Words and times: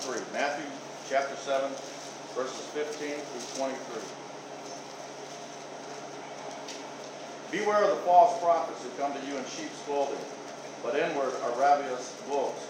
23. 0.00 0.32
Matthew 0.32 0.64
chapter 1.10 1.36
7, 1.36 1.68
verses 2.32 2.64
15 2.72 3.20
through 3.20 3.68
23. 3.68 3.76
Beware 7.52 7.84
of 7.84 7.90
the 7.90 8.02
false 8.08 8.40
prophets 8.40 8.80
who 8.82 8.88
come 8.96 9.12
to 9.12 9.20
you 9.28 9.36
in 9.36 9.44
sheep's 9.44 9.76
clothing, 9.84 10.24
but 10.82 10.96
inward 10.96 11.34
are 11.44 11.52
ravenous 11.60 12.16
wolves. 12.30 12.64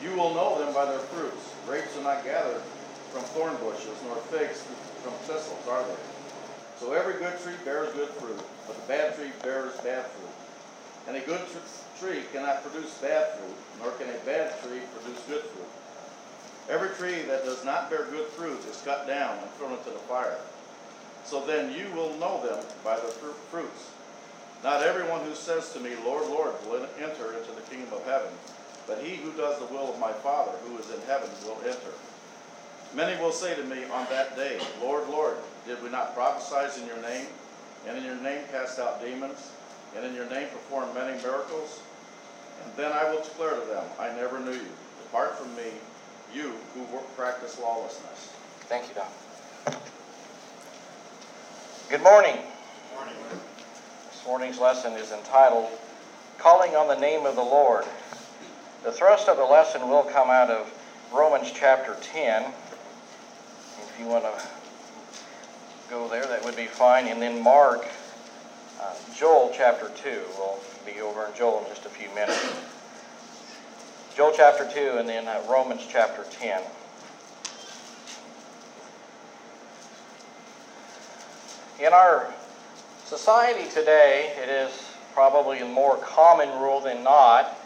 You 0.00 0.16
will 0.16 0.32
know 0.32 0.58
them 0.64 0.72
by 0.72 0.86
their 0.86 1.04
fruits. 1.12 1.44
Grapes 1.66 1.96
are 1.98 2.04
not 2.04 2.24
gathered 2.24 2.62
from 3.12 3.22
thorn 3.36 3.56
bushes, 3.60 3.98
nor 4.08 4.16
figs 4.32 4.64
from 5.02 5.12
thistles, 5.28 5.60
are 5.68 5.84
they? 5.84 6.00
So 6.80 6.92
every 6.92 7.20
good 7.20 7.38
tree 7.40 7.58
bears 7.64 7.92
good 7.92 8.08
fruit, 8.16 8.40
but 8.66 8.80
the 8.80 8.86
bad 8.88 9.14
tree 9.16 9.32
bears 9.42 9.76
bad 9.84 10.06
fruit. 10.06 10.34
And 11.06 11.16
a 11.16 11.26
good 11.26 11.42
tree 12.00 12.24
cannot 12.32 12.62
produce 12.62 12.96
bad 12.98 13.36
fruit, 13.36 13.56
nor 13.82 13.92
can 14.00 14.08
a 14.08 14.18
bad 14.24 14.56
tree 14.62 14.80
produce 14.96 15.20
good 15.28 15.42
fruit. 15.52 15.68
Every 16.70 16.88
tree 16.96 17.22
that 17.28 17.44
does 17.44 17.64
not 17.64 17.90
bear 17.90 18.06
good 18.06 18.28
fruit 18.28 18.60
is 18.70 18.80
cut 18.84 19.06
down 19.06 19.38
and 19.38 19.50
thrown 19.52 19.72
into 19.72 19.90
the 19.90 20.04
fire. 20.08 20.38
So 21.24 21.44
then 21.44 21.72
you 21.72 21.86
will 21.94 22.16
know 22.18 22.44
them 22.44 22.64
by 22.82 22.96
their 22.96 23.10
fruits. 23.50 23.90
Not 24.62 24.82
everyone 24.82 25.20
who 25.24 25.34
says 25.34 25.72
to 25.72 25.80
me, 25.80 25.90
Lord, 26.04 26.26
Lord, 26.28 26.54
will 26.68 26.86
enter 26.98 27.36
into 27.36 27.52
the 27.52 27.60
kingdom 27.68 27.92
of 27.92 28.04
heaven, 28.06 28.32
but 28.86 29.02
he 29.04 29.16
who 29.16 29.32
does 29.32 29.58
the 29.58 29.66
will 29.66 29.92
of 29.92 30.00
my 30.00 30.12
Father 30.12 30.52
who 30.66 30.78
is 30.78 30.88
in 30.90 31.00
heaven 31.06 31.28
will 31.44 31.60
enter. 31.66 31.92
Many 32.94 33.20
will 33.20 33.32
say 33.32 33.54
to 33.54 33.62
me 33.64 33.84
on 33.84 34.06
that 34.08 34.36
day, 34.36 34.58
Lord, 34.80 35.08
Lord, 35.10 35.36
did 35.66 35.82
we 35.82 35.90
not 35.90 36.14
prophesy 36.14 36.80
in 36.80 36.86
your 36.86 37.00
name, 37.02 37.26
and 37.86 37.98
in 37.98 38.04
your 38.04 38.16
name 38.16 38.40
cast 38.52 38.78
out 38.78 39.02
demons, 39.04 39.50
and 39.96 40.06
in 40.06 40.14
your 40.14 40.30
name 40.30 40.48
perform 40.48 40.94
many 40.94 41.20
miracles? 41.22 41.80
And 42.64 42.72
then 42.76 42.92
I 42.92 43.10
will 43.10 43.20
declare 43.20 43.58
to 43.60 43.66
them, 43.66 43.84
I 43.98 44.14
never 44.16 44.40
knew 44.40 44.52
you. 44.52 44.72
Depart 45.02 45.36
from 45.36 45.54
me, 45.56 45.72
you 46.34 46.52
who 46.74 46.84
practice 47.16 47.58
lawlessness. 47.60 48.32
Thank 48.62 48.88
you, 48.88 48.94
Doc. 48.94 49.12
Good 51.88 52.02
morning. 52.02 52.36
Good 52.36 52.96
morning. 52.96 53.14
This 54.10 54.22
morning's 54.26 54.58
lesson 54.58 54.94
is 54.94 55.12
entitled 55.12 55.68
Calling 56.38 56.74
on 56.74 56.88
the 56.88 56.96
Name 56.96 57.24
of 57.24 57.36
the 57.36 57.42
Lord. 57.42 57.84
The 58.82 58.90
thrust 58.90 59.28
of 59.28 59.36
the 59.36 59.44
lesson 59.44 59.88
will 59.88 60.02
come 60.02 60.28
out 60.28 60.50
of 60.50 60.72
Romans 61.12 61.52
chapter 61.54 61.96
10. 62.00 62.42
If 62.42 63.94
you 64.00 64.06
want 64.06 64.24
to 64.24 64.42
go 65.88 66.08
there, 66.08 66.26
that 66.26 66.44
would 66.44 66.56
be 66.56 66.66
fine. 66.66 67.06
And 67.06 67.22
then 67.22 67.40
Mark, 67.42 67.86
uh, 68.80 68.94
Joel 69.14 69.52
chapter 69.56 69.90
2. 70.02 70.22
We'll 70.36 70.58
be 70.84 71.00
over 71.00 71.26
in 71.26 71.34
Joel 71.36 71.60
in 71.60 71.66
just 71.68 71.86
a 71.86 71.90
few 71.90 72.08
minutes. 72.14 72.73
Joel 74.16 74.32
chapter 74.36 74.70
2 74.72 74.98
and 74.98 75.08
then 75.08 75.26
uh, 75.26 75.42
Romans 75.50 75.84
chapter 75.90 76.24
10. 76.38 76.62
In 81.80 81.92
our 81.92 82.32
society 83.04 83.68
today, 83.70 84.32
it 84.40 84.48
is 84.48 84.70
probably 85.14 85.58
a 85.58 85.66
more 85.66 85.96
common 85.96 86.48
rule 86.60 86.78
than 86.80 87.02
not 87.02 87.56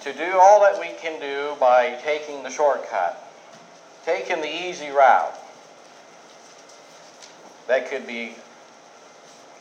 to 0.00 0.12
do 0.12 0.36
all 0.36 0.60
that 0.62 0.80
we 0.80 0.88
can 1.00 1.20
do 1.20 1.54
by 1.60 1.96
taking 2.02 2.42
the 2.42 2.50
shortcut, 2.50 3.32
taking 4.04 4.40
the 4.40 4.52
easy 4.52 4.90
route. 4.90 5.32
That 7.68 7.88
could 7.88 8.04
be 8.04 8.34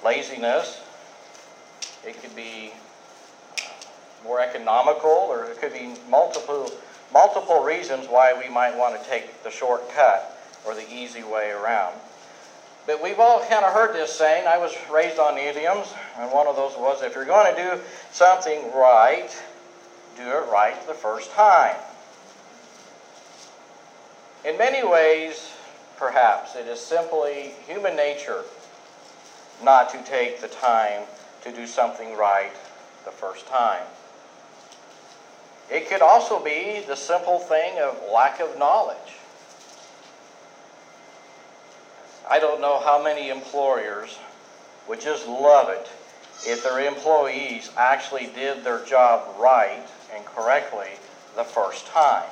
laziness, 0.04 0.82
it 2.04 2.20
could 2.24 2.36
be 2.36 2.74
more 4.26 4.42
economical, 4.42 5.10
or 5.10 5.46
it 5.46 5.62
could 5.62 5.74
be 5.74 5.94
multiple, 6.10 6.72
multiple 7.14 7.64
reasons 7.64 8.08
why 8.08 8.34
we 8.34 8.54
might 8.54 8.76
want 8.76 9.02
to 9.02 9.10
take 9.10 9.44
the 9.44 9.52
shortcut 9.52 10.38
or 10.66 10.74
the 10.74 10.92
easy 10.92 11.24
way 11.24 11.52
around. 11.52 11.96
But 12.88 13.02
we've 13.02 13.20
all 13.20 13.40
kind 13.42 13.66
of 13.66 13.74
heard 13.74 13.96
this 13.96 14.14
saying. 14.14 14.48
I 14.48 14.58
was 14.58 14.76
raised 14.92 15.18
on 15.18 15.38
idioms, 15.38 15.88
and 16.20 16.32
one 16.32 16.48
of 16.48 16.56
those 16.56 16.76
was 16.78 17.02
if 17.02 17.16
you're 17.16 17.26
going 17.26 17.56
to 17.56 17.62
do 17.62 17.82
something 18.12 18.72
right, 18.74 19.30
do 20.18 20.24
it 20.24 20.50
right 20.52 20.76
the 20.88 20.94
first 20.94 21.32
time. 21.32 21.76
In 24.44 24.58
many 24.58 24.88
ways, 24.88 25.52
perhaps, 25.98 26.56
it 26.56 26.68
is 26.68 26.80
simply 26.80 27.54
human 27.66 27.96
nature 27.96 28.44
not 29.64 29.90
to 29.90 30.04
take 30.04 30.42
the 30.42 30.48
time 30.48 31.04
to 31.44 31.52
do 31.52 31.66
something 31.66 32.16
right 32.16 32.52
the 33.06 33.12
first 33.12 33.48
time. 33.48 33.84
It 35.70 35.90
could 35.90 36.02
also 36.02 36.44
be 36.44 36.84
the 36.88 36.96
simple 36.96 37.40
thing 37.40 37.80
of 37.80 38.00
lack 38.14 38.40
of 38.40 38.58
knowledge. 38.58 38.98
I 42.30 42.40
don't 42.40 42.62
know 42.62 42.80
how 42.80 43.02
many 43.04 43.30
employers 43.30 44.18
would 44.88 45.02
just 45.02 45.28
love 45.28 45.70
it 45.70 45.88
if 46.46 46.64
their 46.64 46.80
employees 46.80 47.72
actually 47.78 48.28
did 48.28 48.64
their 48.64 48.84
job 48.86 49.36
right 49.40 49.84
and 50.14 50.26
correctly 50.26 50.90
the 51.36 51.44
first 51.44 51.88
time. 51.88 52.28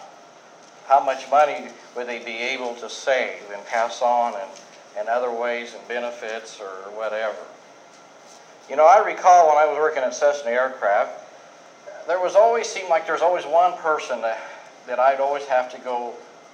How 0.88 1.04
much 1.04 1.30
money 1.32 1.70
would 1.96 2.08
they 2.08 2.20
be 2.20 2.38
able 2.38 2.76
to 2.76 2.90
save 2.90 3.42
and 3.52 3.66
pass 3.66 4.02
on 4.02 4.34
and, 4.36 4.50
and 4.98 5.08
other 5.08 5.32
ways 5.32 5.74
and 5.74 5.88
benefits 5.88 6.60
or 6.60 6.92
whatever? 6.96 7.38
You 8.70 8.76
know, 8.76 8.86
I 8.86 9.00
recall 9.00 9.50
when 9.50 9.58
I 9.58 9.66
was 9.66 9.78
working 9.78 10.04
at 10.04 10.14
Cessna 10.14 10.52
Aircraft, 10.52 11.23
there 12.08 12.20
was 12.20 12.36
always 12.36 12.68
seemed 12.68 12.90
like 12.90 13.08
there's 13.08 13.22
always 13.22 13.46
one 13.46 13.78
person 13.78 14.22
that, 14.22 14.40
that 14.88 15.00
I'd 15.00 15.20
always 15.20 15.46
have 15.46 15.72
to 15.74 15.80
go 15.82 16.14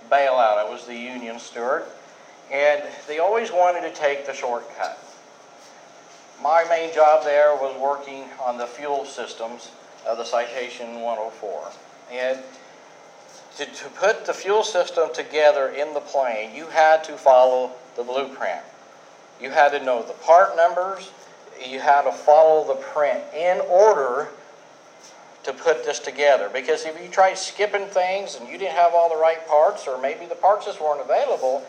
bail 0.10 0.34
out. 0.34 0.58
I 0.58 0.70
was 0.70 0.86
the 0.86 0.96
union 0.96 1.40
steward, 1.40 1.86
and 2.52 2.84
they 3.08 3.20
always 3.20 3.52
wanted 3.52 3.82
to 3.82 3.92
take 3.94 4.26
the 4.26 4.34
shortcut. 4.34 4.98
My 6.42 6.66
main 6.70 6.94
job 6.94 7.24
there 7.24 7.54
was 7.56 7.76
working 7.80 8.26
on 8.42 8.58
the 8.58 8.66
fuel 8.66 9.06
systems 9.06 9.72
of 10.08 10.18
the 10.18 10.24
Citation 10.24 11.02
104. 11.02 11.72
And 12.12 12.40
to, 13.58 13.66
to 13.66 13.90
put 13.90 14.26
the 14.26 14.34
fuel 14.34 14.64
system 14.64 15.10
together 15.14 15.70
in 15.70 15.94
the 15.94 16.00
plane, 16.00 16.56
you 16.56 16.68
had 16.68 17.04
to 17.06 17.18
follow 17.18 17.72
the 17.98 18.04
blueprint. 18.04 18.62
You 19.42 19.50
had 19.50 19.70
to 19.70 19.84
know 19.84 20.02
the 20.02 20.14
part 20.14 20.56
numbers, 20.56 21.12
you 21.68 21.80
had 21.80 22.04
to 22.04 22.12
follow 22.12 22.66
the 22.66 22.80
print 22.80 23.22
in 23.36 23.60
order 23.62 24.30
to 25.44 25.54
put 25.54 25.86
this 25.86 26.00
together. 26.00 26.50
Because 26.52 26.86
if 26.86 27.02
you 27.02 27.10
tried 27.10 27.38
skipping 27.38 27.88
things 27.88 28.36
and 28.36 28.48
you 28.48 28.58
didn't 28.58 28.76
have 28.76 28.94
all 28.94 29.10
the 29.10 29.22
right 29.22 29.46
parts, 29.48 29.88
or 29.88 30.02
maybe 30.02 30.26
the 30.26 30.36
parts 30.36 30.66
just 30.66 30.82
weren't 30.82 31.02
available, 31.02 31.64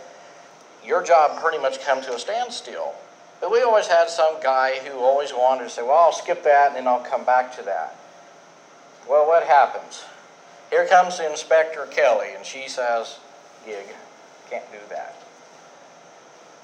your 0.84 1.03
job 1.03 1.41
pretty 1.41 1.58
much 1.58 1.81
come 1.84 2.03
to 2.03 2.14
a 2.14 2.19
standstill. 2.19 2.94
But 3.41 3.50
we 3.50 3.62
always 3.62 3.86
had 3.86 4.10
some 4.10 4.41
guy 4.42 4.78
who 4.84 4.98
always 4.98 5.32
wanted 5.32 5.64
to 5.64 5.70
say, 5.70 5.82
well, 5.82 5.98
I'll 5.98 6.12
skip 6.12 6.42
that 6.44 6.69
and 6.69 6.76
then 6.76 6.86
I'll 6.86 7.00
come 7.00 7.25
back 7.25 7.56
to 7.56 7.62
that. 7.62 7.97
Well, 9.08 9.26
what 9.26 9.44
happens? 9.44 10.04
Here 10.70 10.87
comes 10.87 11.19
Inspector 11.19 11.84
Kelly, 11.87 12.28
and 12.37 12.47
she 12.47 12.69
says, 12.69 13.19
Gig, 13.66 13.87
can't 14.48 14.70
do 14.70 14.78
that. 14.91 15.16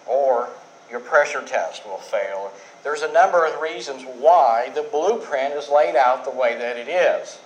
Or 0.06 0.50
your 0.88 1.00
pressure 1.00 1.42
test 1.42 1.84
will 1.84 1.96
fail. 1.96 2.52
There's 2.86 3.02
a 3.02 3.12
number 3.12 3.44
of 3.44 3.60
reasons 3.60 4.04
why 4.20 4.70
the 4.72 4.84
blueprint 4.84 5.54
is 5.54 5.68
laid 5.68 5.96
out 5.96 6.24
the 6.24 6.30
way 6.30 6.56
that 6.56 6.76
it 6.76 6.86
is. 6.86 7.36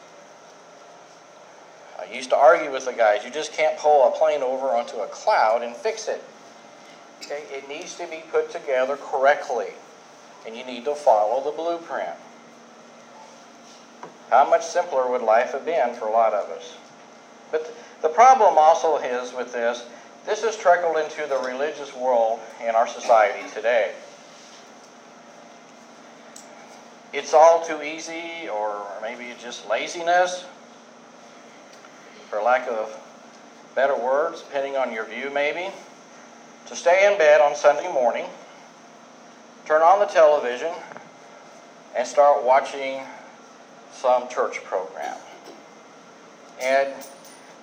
I 1.99 2.13
used 2.13 2.29
to 2.29 2.37
argue 2.37 2.71
with 2.71 2.85
the 2.85 2.93
guys, 2.93 3.25
you 3.25 3.31
just 3.31 3.55
can't 3.55 3.79
pull 3.79 4.07
a 4.07 4.11
plane 4.19 4.43
over 4.43 4.67
onto 4.67 4.99
a 4.99 5.07
cloud 5.07 5.63
and 5.63 5.75
fix 5.75 6.09
it. 6.09 6.23
Okay? 7.23 7.45
It 7.51 7.71
needs 7.71 7.95
to 7.95 8.07
be 8.07 8.23
put 8.31 8.51
together 8.51 8.99
correctly, 8.99 9.69
and 10.47 10.55
you 10.55 10.63
need 10.67 10.85
to 10.85 10.95
follow 10.95 11.43
the 11.43 11.57
blueprint. 11.57 12.19
How 14.29 14.47
much 14.47 14.67
simpler 14.67 15.11
would 15.11 15.23
life 15.23 15.53
have 15.53 15.65
been 15.65 15.95
for 15.95 16.07
a 16.07 16.13
lot 16.13 16.35
of 16.35 16.51
us? 16.51 16.77
But 17.51 17.75
the 18.03 18.11
problem 18.11 18.57
also 18.59 18.99
is 18.99 19.33
with 19.33 19.55
this, 19.55 19.87
this 20.27 20.43
has 20.43 20.59
trickled 20.59 20.99
into 20.99 21.27
the 21.27 21.39
religious 21.39 21.97
world 21.97 22.41
in 22.63 22.75
our 22.75 22.87
society 22.87 23.49
today. 23.55 23.95
It's 27.13 27.35
all 27.35 27.65
too 27.65 27.83
easy, 27.83 28.49
or 28.49 28.87
maybe 29.03 29.25
it's 29.25 29.43
just 29.43 29.69
laziness, 29.69 30.45
for 32.29 32.41
lack 32.41 32.69
of 32.69 32.97
better 33.75 33.97
words, 33.97 34.43
depending 34.43 34.77
on 34.77 34.93
your 34.93 35.05
view, 35.05 35.29
maybe, 35.29 35.73
to 36.67 36.77
stay 36.77 37.11
in 37.11 37.19
bed 37.19 37.41
on 37.41 37.57
Sunday 37.57 37.93
morning, 37.93 38.27
turn 39.67 39.83
on 39.83 39.99
the 39.99 40.07
television, 40.07 40.73
and 41.97 42.07
start 42.07 42.45
watching 42.45 43.03
some 43.93 44.29
church 44.29 44.63
program. 44.63 45.17
And 46.61 46.93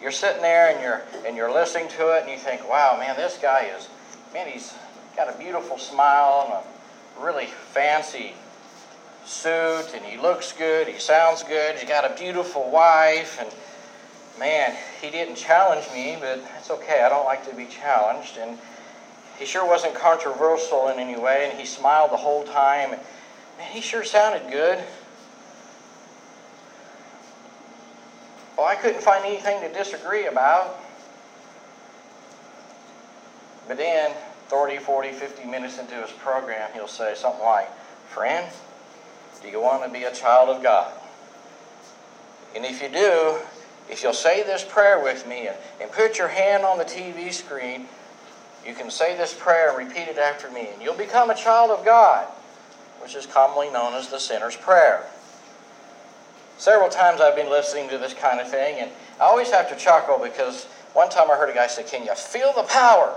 you're 0.02 0.12
sitting 0.12 0.42
there 0.42 0.70
and 0.70 0.82
you're 0.82 1.04
and 1.26 1.38
you're 1.38 1.52
listening 1.52 1.88
to 1.90 2.18
it 2.18 2.24
and 2.24 2.32
you 2.32 2.38
think, 2.38 2.68
wow, 2.70 2.98
man, 3.00 3.16
this 3.16 3.38
guy 3.42 3.72
is 3.78 3.88
man, 4.34 4.48
he's 4.48 4.74
got 5.16 5.34
a 5.34 5.38
beautiful 5.38 5.78
smile 5.78 6.44
and 6.46 6.54
a 7.22 7.26
really 7.26 7.46
fancy 7.46 8.34
suit 9.28 9.94
and 9.94 10.06
he 10.06 10.18
looks 10.18 10.52
good, 10.54 10.88
he 10.88 11.00
sounds 11.00 11.44
good, 11.44 11.76
he's 11.76 11.88
got 11.88 12.10
a 12.10 12.16
beautiful 12.16 12.70
wife 12.70 13.40
and 13.40 13.52
man, 14.40 14.76
he 15.02 15.10
didn't 15.10 15.36
challenge 15.36 15.86
me, 15.92 16.18
but 16.20 16.40
it's 16.58 16.70
okay. 16.70 17.02
I 17.02 17.10
don't 17.10 17.26
like 17.26 17.48
to 17.50 17.56
be 17.56 17.66
challenged. 17.66 18.38
And 18.38 18.58
he 19.40 19.46
sure 19.46 19.66
wasn't 19.66 19.96
controversial 19.96 20.90
in 20.90 21.00
any 21.00 21.20
way, 21.20 21.50
and 21.50 21.58
he 21.58 21.66
smiled 21.66 22.12
the 22.12 22.18
whole 22.18 22.44
time. 22.44 22.92
Man, 22.92 23.72
he 23.72 23.82
sure 23.82 24.04
sounded 24.04 24.50
good. 24.52 24.84
Well, 28.58 28.66
I 28.66 28.76
couldn't 28.76 29.02
find 29.02 29.24
anything 29.26 29.62
to 29.62 29.72
disagree 29.72 30.26
about. 30.26 30.80
But 33.68 33.78
then, 33.78 34.16
30, 34.48 34.78
40, 34.78 35.12
50 35.12 35.46
minutes 35.46 35.78
into 35.78 35.96
his 35.96 36.12
program, 36.12 36.70
he'll 36.74 36.88
say 36.88 37.14
something 37.16 37.44
like, 37.44 37.70
Friend, 38.08 38.48
do 39.42 39.50
you 39.50 39.62
want 39.62 39.84
to 39.84 39.90
be 39.90 40.04
a 40.04 40.14
child 40.14 40.50
of 40.50 40.64
God? 40.64 40.92
And 42.56 42.66
if 42.66 42.82
you 42.82 42.90
do, 42.90 43.38
if 43.90 44.04
you'll 44.04 44.14
say 44.14 44.44
this 44.44 44.64
prayer 44.64 45.02
with 45.02 45.28
me 45.28 45.48
and, 45.48 45.58
and 45.82 45.92
put 45.92 46.18
your 46.18 46.28
hand 46.28 46.64
on 46.64 46.78
the 46.78 46.86
TV 46.86 47.32
screen, 47.32 47.88
you 48.66 48.74
can 48.74 48.92
say 48.92 49.16
this 49.16 49.34
prayer 49.34 49.70
and 49.70 49.88
repeat 49.88 50.10
it 50.10 50.18
after 50.18 50.50
me, 50.52 50.68
and 50.74 50.82
you'll 50.82 50.98
become 50.98 51.30
a 51.30 51.36
child 51.36 51.72
of 51.72 51.86
God, 51.86 52.26
which 53.02 53.16
is 53.16 53.26
commonly 53.26 53.70
known 53.70 53.94
as 53.94 54.10
the 54.10 54.20
sinner's 54.20 54.56
prayer. 54.56 55.06
Several 56.58 56.90
times 56.90 57.22
I've 57.22 57.36
been 57.36 57.50
listening 57.50 57.88
to 57.90 57.98
this 57.98 58.14
kind 58.14 58.42
of 58.42 58.50
thing, 58.50 58.80
and 58.80 58.92
I 59.22 59.26
always 59.26 59.52
have 59.52 59.70
to 59.70 59.76
chuckle 59.76 60.20
because 60.20 60.66
one 60.94 61.10
time 61.10 61.30
I 61.30 61.36
heard 61.36 61.50
a 61.50 61.54
guy 61.54 61.68
say, 61.68 61.84
Can 61.84 62.06
you 62.06 62.16
feel 62.16 62.52
the 62.54 62.64
power? 62.64 63.16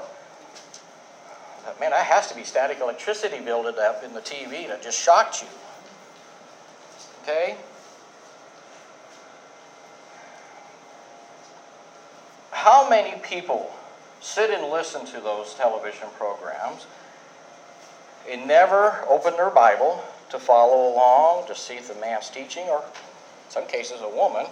Thought, 1.65 1.81
Man, 1.81 1.91
that 1.91 2.05
has 2.05 2.29
to 2.29 2.37
be 2.37 2.45
static 2.45 2.79
electricity 2.81 3.41
built 3.41 3.67
up 3.79 4.05
in 4.05 4.13
the 4.13 4.21
TV 4.21 4.69
that 4.69 4.83
just 4.83 5.01
shocked 5.01 5.43
you. 5.43 5.49
Okay? 7.23 7.57
How 12.53 12.89
many 12.89 13.19
people 13.21 13.73
sit 14.21 14.51
and 14.51 14.71
listen 14.71 15.07
to 15.07 15.21
those 15.21 15.55
television 15.55 16.09
programs 16.17 16.87
and 18.29 18.47
never 18.47 19.05
open 19.09 19.35
their 19.35 19.51
Bible 19.51 20.05
to 20.31 20.39
follow 20.39 20.93
along 20.93 21.47
to 21.47 21.55
see 21.55 21.75
if 21.75 21.89
the 21.89 22.01
man's 22.01 22.29
teaching, 22.29 22.65
or 22.65 22.79
in 22.79 23.51
some 23.51 23.67
cases 23.67 24.01
a 24.03 24.09
woman, 24.09 24.47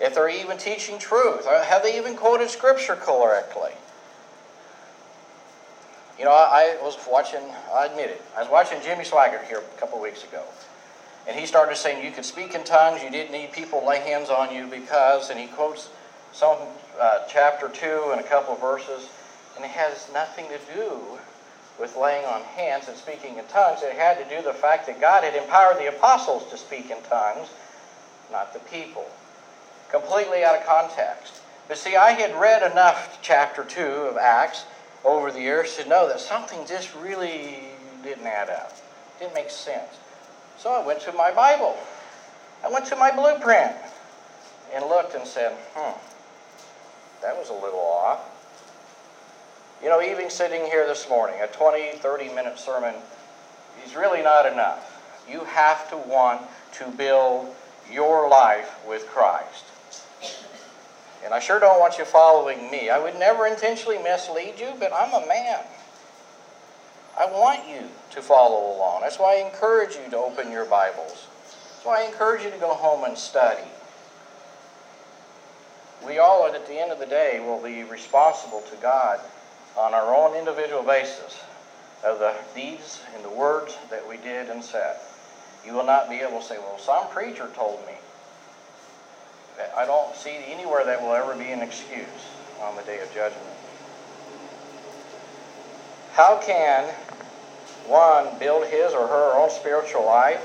if 0.00 0.14
they're 0.14 0.28
even 0.28 0.56
teaching 0.56 0.98
truth? 0.98 1.46
Uh, 1.46 1.62
have 1.64 1.82
they 1.82 1.96
even 1.98 2.16
quoted 2.16 2.48
Scripture 2.48 2.96
correctly? 2.96 3.72
You 6.18 6.24
know, 6.24 6.32
I, 6.32 6.76
was 6.82 6.96
watching, 7.08 7.42
I 7.74 7.86
admit 7.86 8.10
it, 8.10 8.22
I 8.36 8.40
was 8.40 8.50
watching 8.50 8.80
Jimmy 8.82 9.04
Swaggart 9.04 9.46
here 9.48 9.58
a 9.58 9.80
couple 9.80 10.00
weeks 10.00 10.24
ago. 10.24 10.44
And 11.26 11.38
he 11.38 11.46
started 11.46 11.76
saying 11.76 12.04
you 12.04 12.10
could 12.10 12.24
speak 12.24 12.54
in 12.54 12.64
tongues, 12.64 13.02
you 13.02 13.10
didn't 13.10 13.32
need 13.32 13.52
people 13.52 13.86
lay 13.86 14.00
hands 14.00 14.28
on 14.28 14.54
you 14.54 14.66
because, 14.66 15.30
and 15.30 15.38
he 15.38 15.46
quotes 15.46 15.88
some 16.32 16.58
uh, 16.98 17.20
chapter 17.28 17.68
2 17.68 18.10
and 18.10 18.20
a 18.20 18.24
couple 18.24 18.54
of 18.54 18.60
verses, 18.60 19.08
and 19.56 19.64
it 19.64 19.70
has 19.70 20.08
nothing 20.12 20.46
to 20.48 20.58
do 20.74 21.18
with 21.78 21.96
laying 21.96 22.24
on 22.24 22.42
hands 22.42 22.88
and 22.88 22.96
speaking 22.96 23.38
in 23.38 23.44
tongues. 23.46 23.82
It 23.82 23.94
had 23.94 24.18
to 24.18 24.36
do 24.36 24.42
the 24.42 24.52
fact 24.52 24.86
that 24.86 25.00
God 25.00 25.24
had 25.24 25.34
empowered 25.34 25.78
the 25.78 25.88
apostles 25.88 26.50
to 26.50 26.56
speak 26.56 26.90
in 26.90 27.00
tongues, 27.02 27.48
not 28.30 28.52
the 28.52 28.60
people. 28.60 29.06
Completely 29.90 30.44
out 30.44 30.56
of 30.56 30.66
context. 30.66 31.40
But 31.68 31.78
see, 31.78 31.96
I 31.96 32.12
had 32.12 32.38
read 32.38 32.70
enough 32.70 33.18
chapter 33.22 33.64
2 33.64 33.82
of 33.82 34.16
Acts 34.16 34.64
over 35.04 35.30
the 35.30 35.40
years 35.40 35.76
to 35.76 35.88
know 35.88 36.08
that 36.08 36.20
something 36.20 36.66
just 36.66 36.94
really 36.96 37.60
didn't 38.02 38.26
add 38.26 38.50
up. 38.50 38.76
Didn't 39.18 39.34
make 39.34 39.50
sense. 39.50 39.94
So 40.62 40.70
I 40.70 40.86
went 40.86 41.00
to 41.00 41.12
my 41.12 41.32
Bible. 41.32 41.76
I 42.62 42.68
went 42.68 42.86
to 42.86 42.94
my 42.94 43.10
blueprint 43.10 43.72
and 44.72 44.86
looked 44.86 45.16
and 45.16 45.26
said, 45.26 45.50
hmm, 45.74 45.98
that 47.20 47.36
was 47.36 47.48
a 47.48 47.52
little 47.52 47.80
off. 47.80 48.20
You 49.82 49.88
know, 49.88 50.00
even 50.00 50.30
sitting 50.30 50.64
here 50.66 50.86
this 50.86 51.08
morning, 51.08 51.40
a 51.40 51.48
20, 51.48 51.98
30 51.98 52.28
minute 52.28 52.60
sermon 52.60 52.94
is 53.84 53.96
really 53.96 54.22
not 54.22 54.46
enough. 54.46 55.02
You 55.28 55.42
have 55.42 55.90
to 55.90 55.96
want 55.96 56.42
to 56.74 56.88
build 56.92 57.52
your 57.90 58.28
life 58.28 58.72
with 58.86 59.04
Christ. 59.08 59.64
And 61.24 61.34
I 61.34 61.40
sure 61.40 61.58
don't 61.58 61.80
want 61.80 61.98
you 61.98 62.04
following 62.04 62.70
me. 62.70 62.88
I 62.88 63.00
would 63.00 63.16
never 63.16 63.48
intentionally 63.48 63.98
mislead 63.98 64.60
you, 64.60 64.74
but 64.78 64.92
I'm 64.92 65.12
a 65.12 65.26
man. 65.26 65.64
I 67.18 67.26
want 67.26 67.68
you 67.68 67.88
to 68.12 68.22
follow 68.22 68.76
along. 68.76 69.02
That's 69.02 69.18
why 69.18 69.36
I 69.36 69.46
encourage 69.46 69.96
you 69.96 70.10
to 70.10 70.16
open 70.16 70.50
your 70.50 70.64
Bibles. 70.64 71.28
That's 71.44 71.84
why 71.84 72.02
I 72.02 72.06
encourage 72.06 72.42
you 72.44 72.50
to 72.50 72.58
go 72.58 72.74
home 72.74 73.04
and 73.04 73.18
study. 73.18 73.68
We 76.06 76.18
all, 76.18 76.46
at 76.46 76.66
the 76.66 76.80
end 76.80 76.90
of 76.90 76.98
the 76.98 77.06
day, 77.06 77.40
will 77.40 77.62
be 77.62 77.84
responsible 77.84 78.62
to 78.62 78.76
God 78.76 79.20
on 79.76 79.94
our 79.94 80.14
own 80.14 80.36
individual 80.36 80.82
basis 80.82 81.40
of 82.02 82.18
the 82.18 82.34
deeds 82.54 83.00
and 83.14 83.24
the 83.24 83.30
words 83.30 83.76
that 83.90 84.08
we 84.08 84.16
did 84.16 84.48
and 84.48 84.64
said. 84.64 84.96
You 85.64 85.74
will 85.74 85.86
not 85.86 86.08
be 86.10 86.16
able 86.16 86.40
to 86.40 86.44
say, 86.44 86.58
well, 86.58 86.78
some 86.78 87.08
preacher 87.08 87.48
told 87.54 87.84
me. 87.86 87.94
I 89.76 89.86
don't 89.86 90.16
see 90.16 90.38
anywhere 90.48 90.84
that 90.84 91.00
will 91.00 91.12
ever 91.12 91.36
be 91.36 91.52
an 91.52 91.60
excuse 91.60 92.06
on 92.60 92.74
the 92.74 92.82
day 92.82 93.00
of 93.00 93.14
judgment. 93.14 93.46
How 96.12 96.38
can 96.38 96.92
one 97.86 98.38
build 98.38 98.66
his 98.66 98.92
or 98.92 99.06
her 99.06 99.36
own 99.36 99.50
spiritual 99.50 100.04
life 100.04 100.44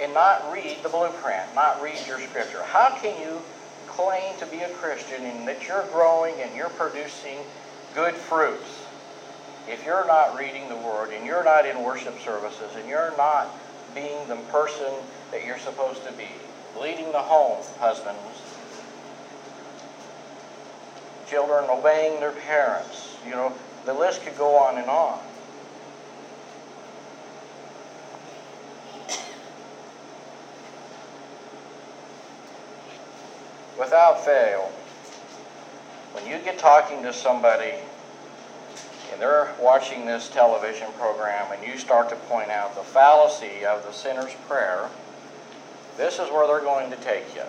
and 0.00 0.12
not 0.14 0.52
read 0.52 0.78
the 0.82 0.88
blueprint, 0.88 1.54
not 1.54 1.80
read 1.82 1.98
your 2.06 2.20
scripture? 2.20 2.62
How 2.62 2.96
can 3.00 3.20
you 3.20 3.40
claim 3.86 4.36
to 4.38 4.46
be 4.46 4.60
a 4.60 4.68
Christian 4.70 5.24
and 5.24 5.46
that 5.46 5.66
you're 5.68 5.86
growing 5.92 6.34
and 6.40 6.54
you're 6.56 6.70
producing 6.70 7.38
good 7.94 8.14
fruits 8.14 8.82
if 9.68 9.84
you're 9.84 10.06
not 10.06 10.36
reading 10.36 10.68
the 10.68 10.76
Word 10.76 11.10
and 11.12 11.24
you're 11.24 11.44
not 11.44 11.66
in 11.66 11.82
worship 11.82 12.18
services 12.20 12.70
and 12.76 12.88
you're 12.88 13.16
not 13.16 13.48
being 13.94 14.26
the 14.28 14.36
person 14.50 14.92
that 15.30 15.46
you're 15.46 15.58
supposed 15.58 16.04
to 16.04 16.12
be, 16.12 16.28
leading 16.80 17.12
the 17.12 17.18
home, 17.18 17.62
husbands, 17.78 18.18
children 21.28 21.64
obeying 21.70 22.20
their 22.20 22.32
parents, 22.32 23.16
you 23.24 23.32
know, 23.32 23.52
the 23.86 23.94
list 23.94 24.22
could 24.22 24.36
go 24.36 24.56
on 24.56 24.78
and 24.78 24.88
on. 24.88 25.18
Without 33.94 34.24
fail, 34.24 34.72
when 36.14 36.26
you 36.26 36.44
get 36.44 36.58
talking 36.58 37.04
to 37.04 37.12
somebody 37.12 37.74
and 39.12 39.22
they're 39.22 39.54
watching 39.60 40.04
this 40.04 40.28
television 40.28 40.88
program 40.98 41.52
and 41.52 41.64
you 41.64 41.78
start 41.78 42.08
to 42.08 42.16
point 42.26 42.50
out 42.50 42.74
the 42.74 42.82
fallacy 42.82 43.64
of 43.64 43.84
the 43.84 43.92
sinner's 43.92 44.34
prayer, 44.48 44.88
this 45.96 46.14
is 46.14 46.28
where 46.32 46.44
they're 46.48 46.58
going 46.58 46.90
to 46.90 46.96
take 46.96 47.36
you. 47.36 47.44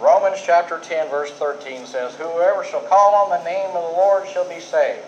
Romans 0.00 0.42
chapter 0.44 0.80
10, 0.80 1.08
verse 1.10 1.30
13 1.30 1.86
says, 1.86 2.16
Whoever 2.16 2.64
shall 2.64 2.82
call 2.82 3.14
on 3.14 3.30
the 3.30 3.44
name 3.44 3.68
of 3.68 3.74
the 3.74 3.96
Lord 3.96 4.26
shall 4.26 4.48
be 4.48 4.58
saved. 4.58 5.06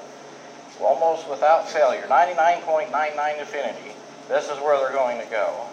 Almost 0.81 1.29
without 1.29 1.69
failure, 1.69 2.03
99.99 2.03 3.43
affinity. 3.43 3.91
This 4.29 4.45
is 4.45 4.57
where 4.61 4.79
they're 4.79 4.93
going 4.97 5.21
to 5.21 5.27
go. 5.33 5.67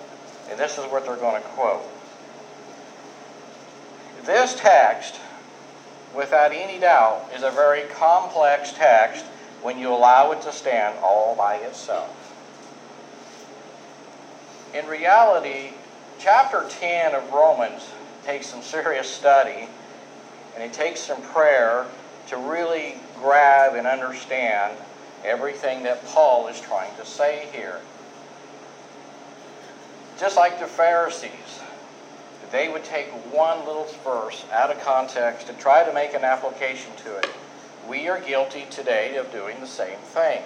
And 0.49 0.59
this 0.59 0.79
is 0.79 0.85
what 0.85 1.05
they're 1.05 1.17
going 1.17 1.39
to 1.39 1.47
quote. 1.49 1.83
This 4.27 4.55
text, 4.55 5.21
without 6.13 6.51
any 6.51 6.79
doubt, 6.79 7.29
is 7.33 7.43
a 7.43 7.49
very 7.49 7.83
complex 7.83 8.73
text 8.73 9.23
when 9.61 9.79
you 9.79 9.87
allow 9.87 10.33
it 10.33 10.41
to 10.41 10.51
stand 10.51 10.99
all 10.99 11.33
by 11.33 11.55
itself. 11.55 12.13
In 14.73 14.85
reality, 14.87 15.75
chapter 16.19 16.65
10 16.67 17.15
of 17.15 17.31
Romans 17.31 17.89
takes 18.25 18.47
some 18.47 18.61
serious 18.61 19.09
study 19.09 19.69
and 20.55 20.61
it 20.61 20.73
takes 20.73 20.99
some 20.99 21.21
prayer 21.21 21.85
to 22.27 22.35
really 22.35 22.95
grab 23.15 23.75
and 23.75 23.87
understand 23.87 24.77
everything 25.23 25.83
that 25.83 26.03
Paul 26.07 26.49
is 26.49 26.59
trying 26.59 26.93
to 26.97 27.05
say 27.05 27.47
here. 27.53 27.79
Just 30.19 30.35
like 30.35 30.59
the 30.59 30.67
Pharisees, 30.67 31.61
they 32.51 32.69
would 32.69 32.83
take 32.83 33.07
one 33.33 33.59
little 33.65 33.87
verse 34.03 34.45
out 34.51 34.71
of 34.71 34.81
context 34.81 35.49
and 35.49 35.59
try 35.59 35.83
to 35.83 35.93
make 35.93 36.13
an 36.13 36.23
application 36.23 36.91
to 37.03 37.17
it. 37.17 37.29
We 37.89 38.07
are 38.07 38.19
guilty 38.19 38.65
today 38.69 39.17
of 39.17 39.31
doing 39.31 39.59
the 39.59 39.67
same 39.67 39.99
thing. 39.99 40.43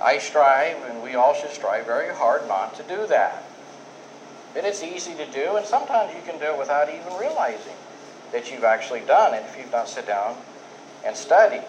I 0.00 0.18
strive, 0.18 0.82
and 0.88 1.02
we 1.02 1.14
all 1.14 1.34
should 1.34 1.50
strive 1.50 1.86
very 1.86 2.14
hard 2.14 2.46
not 2.46 2.74
to 2.76 2.82
do 2.82 3.06
that. 3.08 3.42
And 4.56 4.66
it's 4.66 4.82
easy 4.82 5.14
to 5.14 5.26
do, 5.26 5.56
and 5.56 5.66
sometimes 5.66 6.14
you 6.14 6.22
can 6.22 6.38
do 6.38 6.46
it 6.46 6.58
without 6.58 6.88
even 6.88 7.18
realizing 7.18 7.76
that 8.32 8.50
you've 8.50 8.64
actually 8.64 9.00
done 9.00 9.34
it 9.34 9.44
if 9.44 9.58
you've 9.58 9.72
not 9.72 9.88
sit 9.88 10.06
down 10.06 10.36
and 11.04 11.16
study. 11.16 11.60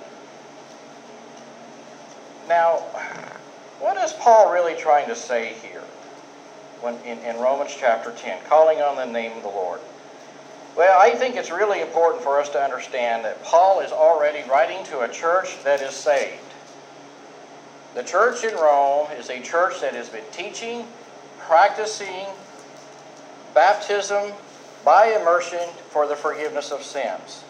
Now, 2.47 2.77
what 3.79 3.97
is 3.97 4.13
Paul 4.13 4.51
really 4.51 4.75
trying 4.75 5.07
to 5.07 5.15
say 5.15 5.53
here 5.61 5.78
when, 6.81 6.95
in, 7.05 7.19
in 7.19 7.39
Romans 7.39 7.75
chapter 7.77 8.11
10, 8.11 8.45
calling 8.47 8.79
on 8.79 8.95
the 8.95 9.05
name 9.05 9.35
of 9.37 9.43
the 9.43 9.49
Lord? 9.49 9.79
Well, 10.75 10.99
I 10.99 11.11
think 11.11 11.35
it's 11.35 11.51
really 11.51 11.81
important 11.81 12.23
for 12.23 12.39
us 12.39 12.49
to 12.49 12.61
understand 12.61 13.25
that 13.25 13.43
Paul 13.43 13.81
is 13.81 13.91
already 13.91 14.47
writing 14.49 14.83
to 14.85 15.01
a 15.01 15.09
church 15.09 15.61
that 15.63 15.81
is 15.81 15.93
saved. 15.93 16.39
The 17.95 18.03
church 18.03 18.43
in 18.43 18.53
Rome 18.53 19.07
is 19.17 19.29
a 19.29 19.41
church 19.41 19.81
that 19.81 19.93
has 19.93 20.09
been 20.09 20.23
teaching, 20.31 20.85
practicing 21.39 22.27
baptism 23.53 24.31
by 24.85 25.17
immersion 25.19 25.67
for 25.89 26.07
the 26.07 26.15
forgiveness 26.15 26.71
of 26.71 26.83
sins. 26.83 27.43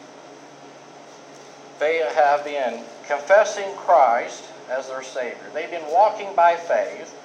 They 1.78 1.98
have 2.16 2.44
been 2.44 2.84
confessing 3.06 3.76
Christ 3.76 4.44
as 4.70 4.88
their 4.88 5.04
Savior. 5.04 5.50
They've 5.54 5.70
been 5.70 5.90
walking 5.92 6.34
by 6.36 6.56
faith, 6.56 7.16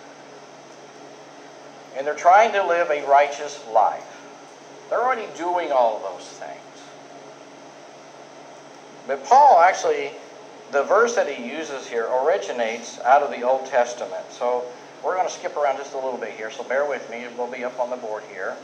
and 1.97 2.07
they're 2.07 2.15
trying 2.15 2.53
to 2.53 2.67
live 2.67 2.91
a 2.91 3.07
righteous 3.07 3.65
life. 3.73 4.21
They're 4.91 5.03
already 5.03 5.29
doing 5.37 5.73
all 5.73 5.97
of 5.97 6.03
those 6.03 6.29
things. 6.29 6.61
But 9.07 9.25
Paul 9.25 9.61
actually, 9.61 10.13
the 10.73 10.83
verse 10.83 11.15
that 11.15 11.29
he 11.29 11.49
uses 11.49 11.87
here 11.87 12.09
originates 12.09 12.99
out 13.01 13.23
of 13.23 13.31
the 13.31 13.43
Old 13.43 13.67
Testament. 13.67 14.25
So 14.31 14.65
we're 15.05 15.15
going 15.15 15.29
to 15.29 15.33
skip 15.33 15.57
around 15.57 15.77
just 15.77 15.93
a 15.93 15.99
little 15.99 16.19
bit 16.19 16.31
here, 16.31 16.51
so 16.51 16.65
bear 16.65 16.89
with 16.89 17.09
me. 17.11 17.19
It 17.19 17.37
will 17.37 17.51
be 17.51 17.65
up 17.65 17.79
on 17.79 17.91
the 17.91 17.97
board 17.97 18.23
here. 18.33 18.57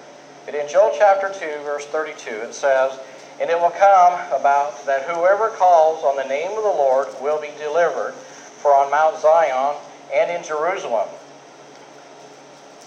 But 0.47 0.55
in 0.55 0.69
Joel 0.69 0.95
chapter 0.97 1.29
2, 1.29 1.63
verse 1.63 1.85
32, 1.87 2.31
it 2.31 2.55
says, 2.55 2.99
And 3.41 3.51
it 3.51 3.61
will 3.61 3.71
come 3.71 4.15
about 4.33 4.85
that 4.87 5.03
whoever 5.03 5.51
calls 5.51 6.03
on 6.03 6.17
the 6.17 6.25
name 6.25 6.57
of 6.57 6.65
the 6.65 6.71
Lord 6.71 7.09
will 7.21 7.41
be 7.41 7.51
delivered. 7.59 8.15
For 8.63 8.75
on 8.75 8.91
Mount 8.91 9.19
Zion 9.21 9.77
and 10.13 10.31
in 10.31 10.43
Jerusalem 10.43 11.09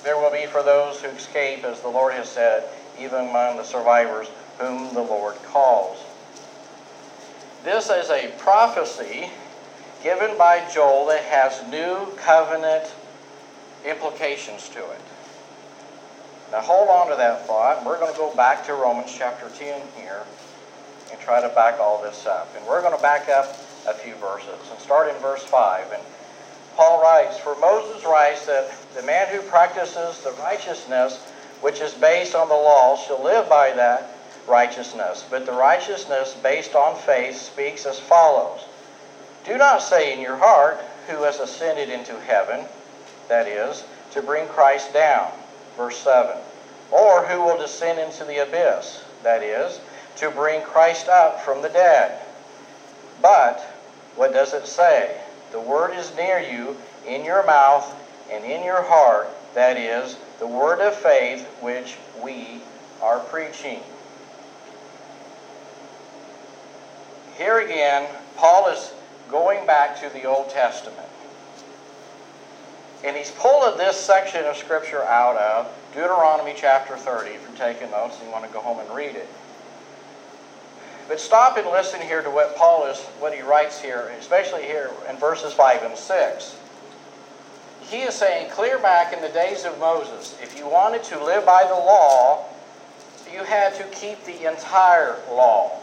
there 0.03 0.17
will 0.17 0.31
be 0.31 0.45
for 0.45 0.62
those 0.62 1.01
who 1.01 1.07
escape, 1.10 1.63
as 1.63 1.81
the 1.81 1.88
Lord 1.88 2.13
has 2.13 2.29
said, 2.29 2.67
even 3.00 3.29
among 3.29 3.57
the 3.57 3.63
survivors 3.63 4.27
whom 4.60 4.93
the 4.93 5.01
Lord 5.01 5.36
calls. 5.43 5.98
This 7.63 7.89
is 7.89 8.10
a 8.10 8.31
prophecy 8.38 9.29
given 10.03 10.38
by 10.38 10.69
Joel 10.74 11.05
that 11.07 11.24
has 11.24 11.65
new 11.72 12.12
covenant 12.17 12.93
implications 13.86 14.67
to 14.69 14.79
it. 14.79 15.01
Now 16.51 16.60
hold 16.60 16.89
on 16.89 17.10
to 17.10 17.15
that 17.15 17.48
thought. 17.48 17.86
We're 17.86 18.00
going 18.00 18.12
to 18.12 18.19
go 18.19 18.36
back 18.36 18.65
to 18.65 18.74
Romans 18.74 19.13
chapter 19.17 19.50
10 19.57 19.81
here 19.95 20.24
and 21.12 21.19
try 21.22 21.41
to 21.41 21.50
back 21.50 21.79
all 21.79 22.03
this 22.03 22.25
up. 22.25 22.53
And 22.55 22.65
we're 22.67 22.81
going 22.81 22.95
to 22.95 23.01
back 23.01 23.29
up 23.29 23.57
a 23.88 23.93
few 23.93 24.15
verses 24.15 24.60
and 24.69 24.79
start 24.79 25.10
in 25.10 25.15
verse 25.22 25.43
5. 25.43 25.91
And 25.93 26.03
Paul 26.75 27.01
writes, 27.01 27.38
For 27.38 27.56
Moses 27.56 28.03
writes 28.06 28.46
that 28.48 28.72
the 28.96 29.03
man 29.03 29.27
who 29.27 29.42
practices 29.42 30.22
the 30.22 30.32
righteousness 30.39 31.18
which 31.62 31.80
is 31.80 31.94
based 31.94 32.36
on 32.36 32.50
the 32.50 32.56
law 32.56 32.98
shall 32.98 33.24
live 33.24 33.48
by 33.48 33.72
that 33.72 34.15
righteousness. 34.48 35.24
But 35.30 35.46
the 35.46 35.53
righteousness 35.53 36.36
based 36.44 36.75
on 36.75 36.98
faith 36.98 37.38
speaks 37.38 37.86
as 37.86 38.00
follows 38.00 38.65
Do 39.46 39.58
not 39.58 39.82
say 39.82 40.13
in 40.13 40.20
your 40.20 40.38
heart, 40.38 40.84
Who 41.08 41.24
has 41.24 41.39
ascended 41.39 41.89
into 41.89 42.20
heaven? 42.20 42.65
That 43.30 43.48
is, 43.48 43.84
to 44.12 44.22
bring 44.22 44.48
Christ 44.48 44.94
down. 44.94 45.32
Verse 45.77 45.98
7. 45.98 46.38
Or 46.92 47.25
who 47.25 47.42
will 47.42 47.58
descend 47.58 48.00
into 48.00 48.25
the 48.25 48.44
abyss? 48.44 49.03
That 49.24 49.42
is, 49.42 49.80
to 50.18 50.30
bring 50.30 50.62
Christ 50.62 51.08
up 51.08 51.42
from 51.42 51.62
the 51.62 51.70
dead. 51.70 52.20
But, 53.22 53.62
what 54.15 54.34
does 54.34 54.53
it 54.53 54.68
say? 54.68 55.23
The 55.53 55.62
word 55.62 55.93
is 55.93 56.13
near 56.15 56.39
you, 56.39 56.75
in 57.07 57.24
your 57.24 57.45
mouth 57.45 57.95
and 58.31 58.43
in 58.43 58.63
your 58.63 58.81
heart. 58.81 59.29
That 59.53 59.77
is, 59.77 60.17
the 60.39 60.48
word 60.48 60.81
of 60.81 60.95
faith 60.95 61.45
which 61.62 61.95
we 62.24 62.60
are 63.03 63.19
preaching. 63.19 63.81
Here 67.38 67.60
again, 67.60 68.10
Paul 68.36 68.67
is 68.69 68.93
going 69.29 69.67
back 69.67 70.01
to 70.01 70.10
the 70.10 70.25
Old 70.25 70.50
Testament. 70.50 71.07
And 73.03 73.15
he's 73.15 73.29
pulling 73.31 73.77
this 73.77 73.95
section 73.95 74.45
of 74.45 74.57
Scripture 74.57 75.03
out 75.03 75.38
of 75.38 75.72
Deuteronomy 75.93 76.55
chapter 76.57 76.98
30, 76.98 77.29
if 77.29 77.41
you're 77.43 77.57
taking 77.57 77.91
notes 77.91 78.17
and 78.17 78.25
you 78.25 78.31
want 78.31 78.43
to 78.45 78.51
go 78.51 78.60
home 78.60 78.79
and 78.79 78.89
read 78.89 79.15
it. 79.15 79.27
But 81.07 81.19
stop 81.19 81.57
and 81.57 81.67
listen 81.69 82.01
here 82.01 82.22
to 82.22 82.29
what 82.29 82.55
Paul 82.55 82.88
is, 82.88 82.98
what 83.19 83.33
he 83.33 83.41
writes 83.41 83.81
here, 83.81 84.12
especially 84.19 84.63
here 84.63 84.89
in 85.10 85.17
verses 85.17 85.53
5 85.53 85.83
and 85.83 85.98
6 85.98 86.55
he 87.93 88.01
is 88.01 88.15
saying 88.15 88.50
clear 88.50 88.79
back 88.79 89.13
in 89.13 89.22
the 89.22 89.29
days 89.29 89.65
of 89.65 89.77
Moses, 89.79 90.36
if 90.41 90.57
you 90.57 90.67
wanted 90.67 91.03
to 91.03 91.24
live 91.24 91.45
by 91.45 91.63
the 91.63 91.75
law, 91.75 92.45
you 93.31 93.43
had 93.43 93.75
to 93.75 93.83
keep 93.95 94.24
the 94.25 94.50
entire 94.50 95.17
law. 95.29 95.79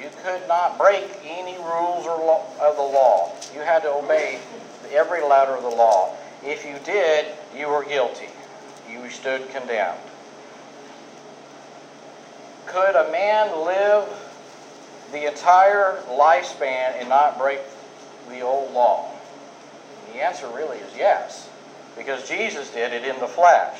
You 0.00 0.08
could 0.24 0.46
not 0.48 0.78
break 0.78 1.04
any 1.24 1.58
rules 1.58 2.06
or 2.06 2.40
of 2.58 2.76
the 2.76 2.82
law. 2.82 3.32
You 3.54 3.60
had 3.60 3.82
to 3.82 3.92
obey 3.92 4.40
every 4.90 5.22
letter 5.22 5.52
of 5.52 5.62
the 5.62 5.68
law. 5.68 6.16
If 6.42 6.64
you 6.64 6.76
did, 6.84 7.26
you 7.54 7.68
were 7.68 7.84
guilty. 7.84 8.28
You 8.90 9.10
stood 9.10 9.48
condemned. 9.50 9.98
Could 12.70 12.94
a 12.94 13.10
man 13.10 13.66
live 13.66 14.08
the 15.10 15.26
entire 15.26 16.00
lifespan 16.08 17.00
and 17.00 17.08
not 17.08 17.36
break 17.36 17.58
the 18.28 18.42
old 18.42 18.72
law? 18.72 19.10
The 20.12 20.22
answer 20.22 20.46
really 20.48 20.78
is 20.78 20.96
yes, 20.96 21.48
because 21.96 22.28
Jesus 22.28 22.70
did 22.70 22.92
it 22.92 23.04
in 23.04 23.18
the 23.18 23.26
flesh. 23.26 23.76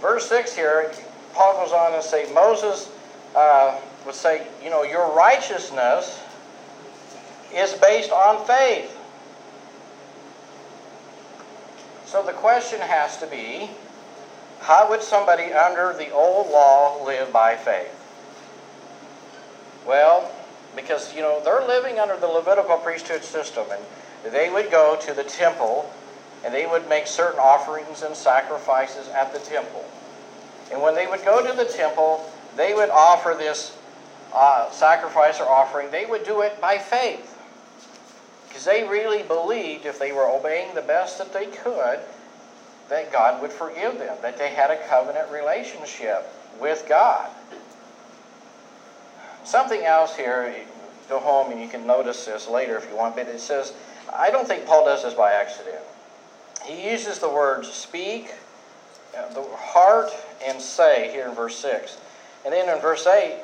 Verse 0.00 0.28
6 0.28 0.54
here, 0.54 0.92
Paul 1.32 1.64
goes 1.64 1.72
on 1.72 1.90
to 1.92 2.02
say, 2.02 2.32
Moses 2.32 2.88
uh, 3.34 3.76
would 4.06 4.14
say, 4.14 4.46
you 4.62 4.70
know, 4.70 4.84
your 4.84 5.12
righteousness 5.16 6.22
is 7.52 7.72
based 7.74 8.12
on 8.12 8.46
faith. 8.46 8.96
So 12.04 12.22
the 12.22 12.32
question 12.34 12.78
has 12.78 13.16
to 13.18 13.26
be 13.26 13.68
how 14.60 14.88
would 14.90 15.02
somebody 15.02 15.52
under 15.52 15.92
the 15.92 16.10
old 16.10 16.50
law 16.50 17.04
live 17.04 17.32
by 17.32 17.56
faith? 17.56 17.94
Well, 19.86 20.30
because 20.76 21.14
you 21.14 21.22
know 21.22 21.40
they're 21.42 21.66
living 21.66 21.98
under 21.98 22.16
the 22.16 22.26
Levitical 22.26 22.76
priesthood 22.78 23.24
system, 23.24 23.66
and 23.70 24.32
they 24.32 24.50
would 24.50 24.70
go 24.70 24.96
to 25.00 25.14
the 25.14 25.24
temple, 25.24 25.90
and 26.44 26.52
they 26.52 26.66
would 26.66 26.88
make 26.88 27.06
certain 27.06 27.40
offerings 27.40 28.02
and 28.02 28.14
sacrifices 28.14 29.08
at 29.08 29.32
the 29.32 29.38
temple. 29.38 29.84
And 30.70 30.82
when 30.82 30.94
they 30.94 31.06
would 31.06 31.24
go 31.24 31.46
to 31.46 31.56
the 31.56 31.64
temple, 31.64 32.30
they 32.56 32.74
would 32.74 32.90
offer 32.90 33.34
this 33.38 33.76
uh, 34.34 34.70
sacrifice 34.70 35.40
or 35.40 35.48
offering. 35.48 35.90
They 35.90 36.04
would 36.04 36.24
do 36.24 36.42
it 36.42 36.60
by 36.60 36.76
faith, 36.78 37.38
because 38.48 38.64
they 38.64 38.86
really 38.86 39.22
believed 39.22 39.86
if 39.86 39.98
they 39.98 40.12
were 40.12 40.28
obeying 40.28 40.74
the 40.74 40.82
best 40.82 41.16
that 41.18 41.32
they 41.32 41.46
could, 41.46 42.00
that 42.88 43.12
God 43.12 43.40
would 43.42 43.52
forgive 43.52 43.98
them, 43.98 44.16
that 44.22 44.38
they 44.38 44.50
had 44.50 44.70
a 44.70 44.76
covenant 44.88 45.30
relationship 45.30 46.26
with 46.60 46.86
God. 46.88 47.30
Something 49.44 49.84
else 49.84 50.16
here, 50.16 50.54
go 51.08 51.18
home 51.18 51.50
and 51.50 51.60
you 51.60 51.68
can 51.68 51.86
notice 51.86 52.24
this 52.26 52.48
later 52.48 52.76
if 52.76 52.88
you 52.88 52.96
want, 52.96 53.16
but 53.16 53.28
it 53.28 53.40
says, 53.40 53.72
I 54.12 54.30
don't 54.30 54.46
think 54.46 54.66
Paul 54.66 54.84
does 54.84 55.02
this 55.02 55.14
by 55.14 55.32
accident. 55.32 55.82
He 56.64 56.90
uses 56.90 57.18
the 57.18 57.28
words 57.28 57.70
speak, 57.70 58.34
uh, 59.16 59.32
the 59.32 59.42
heart, 59.42 60.10
and 60.44 60.60
say 60.60 61.10
here 61.12 61.28
in 61.28 61.34
verse 61.34 61.56
6. 61.56 61.98
And 62.44 62.52
then 62.52 62.68
in 62.68 62.80
verse 62.80 63.06
8, 63.06 63.36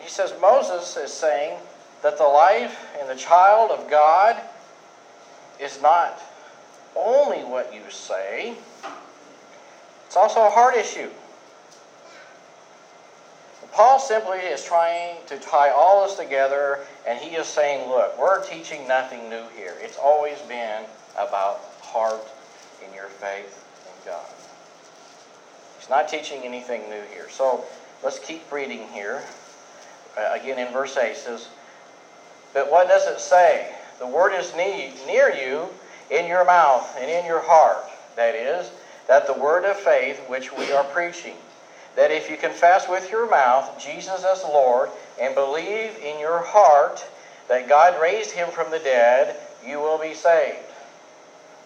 he 0.00 0.08
says 0.08 0.34
Moses 0.40 0.96
is 0.96 1.12
saying 1.12 1.58
that 2.02 2.18
the 2.18 2.24
life 2.24 2.86
and 2.98 3.08
the 3.08 3.14
child 3.14 3.70
of 3.70 3.88
God 3.88 4.40
is 5.58 5.80
not 5.80 6.20
only 6.96 7.44
what 7.44 7.74
you 7.74 7.82
say, 7.90 8.54
it's 10.06 10.16
also 10.16 10.46
a 10.46 10.50
heart 10.50 10.76
issue. 10.76 11.10
Paul 13.74 13.98
simply 13.98 14.38
is 14.38 14.64
trying 14.64 15.16
to 15.26 15.36
tie 15.36 15.70
all 15.70 16.06
this 16.06 16.14
together, 16.14 16.78
and 17.08 17.18
he 17.18 17.34
is 17.34 17.48
saying, 17.48 17.88
look, 17.88 18.16
we're 18.16 18.40
teaching 18.44 18.86
nothing 18.86 19.28
new 19.28 19.42
here. 19.56 19.74
It's 19.80 19.96
always 19.96 20.38
been 20.42 20.84
about 21.16 21.60
heart 21.80 22.24
in 22.86 22.94
your 22.94 23.08
faith 23.08 23.64
in 23.86 24.10
God. 24.10 24.24
He's 25.80 25.90
not 25.90 26.08
teaching 26.08 26.42
anything 26.44 26.88
new 26.88 27.02
here. 27.12 27.28
So 27.28 27.64
let's 28.04 28.20
keep 28.20 28.50
reading 28.52 28.86
here. 28.92 29.24
Uh, 30.16 30.30
again, 30.32 30.60
in 30.64 30.72
verse 30.72 30.96
8 30.96 31.16
says, 31.16 31.48
But 32.52 32.70
what 32.70 32.86
does 32.86 33.08
it 33.08 33.18
say? 33.18 33.74
The 33.98 34.06
word 34.06 34.34
is 34.34 34.54
near 34.54 35.32
you, 35.32 35.68
in 36.14 36.26
your 36.26 36.44
mouth 36.44 36.96
and 36.98 37.10
in 37.10 37.24
your 37.24 37.42
heart. 37.42 37.84
That 38.16 38.34
is, 38.34 38.70
that 39.08 39.26
the 39.26 39.34
word 39.34 39.64
of 39.64 39.76
faith 39.76 40.20
which 40.28 40.52
we 40.52 40.72
are 40.72 40.84
preaching 40.84 41.36
that 41.96 42.10
if 42.10 42.28
you 42.28 42.36
confess 42.36 42.88
with 42.88 43.10
your 43.10 43.28
mouth 43.30 43.78
Jesus 43.78 44.24
as 44.24 44.42
Lord 44.42 44.90
and 45.20 45.34
believe 45.34 45.96
in 46.02 46.18
your 46.18 46.42
heart 46.42 47.06
that 47.48 47.68
God 47.68 48.00
raised 48.00 48.32
him 48.32 48.48
from 48.48 48.70
the 48.70 48.78
dead, 48.78 49.36
you 49.64 49.78
will 49.78 49.98
be 49.98 50.14
saved. 50.14 50.58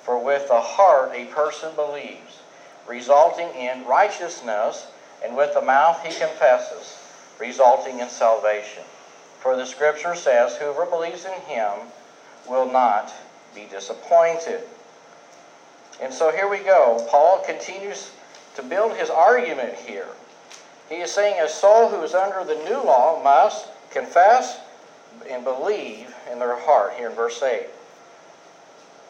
For 0.03 0.23
with 0.23 0.49
the 0.49 0.61
heart 0.61 1.13
a 1.15 1.27
person 1.27 1.75
believes 1.75 2.41
resulting 2.87 3.49
in 3.49 3.85
righteousness, 3.85 4.87
and 5.23 5.37
with 5.37 5.53
the 5.53 5.61
mouth 5.61 6.03
he 6.03 6.09
confesses, 6.09 6.97
resulting 7.39 7.99
in 7.99 8.09
salvation. 8.09 8.83
For 9.41 9.57
the 9.57 9.67
scripture 9.67 10.15
says, 10.15 10.57
Whoever 10.57 10.87
believes 10.87 11.27
in 11.27 11.39
him 11.43 11.71
will 12.49 12.71
not 12.71 13.13
be 13.55 13.67
disappointed. 13.71 14.63
And 16.01 16.13
so 16.13 16.31
here 16.31 16.49
we 16.49 16.59
go. 16.59 17.05
Paul 17.11 17.43
continues 17.45 18.11
to 18.57 18.63
build 18.63 18.97
his 18.97 19.11
argument 19.11 19.75
here. 19.75 20.09
He 20.89 20.97
is 20.97 21.13
saying 21.13 21.41
a 21.41 21.49
soul 21.49 21.89
who 21.89 22.03
is 22.03 22.15
under 22.15 22.45
the 22.45 22.63
new 22.65 22.83
law 22.83 23.23
must 23.23 23.67
confess 23.91 24.61
and 25.29 25.45
believe 25.45 26.15
in 26.33 26.39
their 26.39 26.59
heart, 26.59 26.95
here 26.97 27.11
in 27.11 27.15
verse 27.15 27.43
8. 27.43 27.67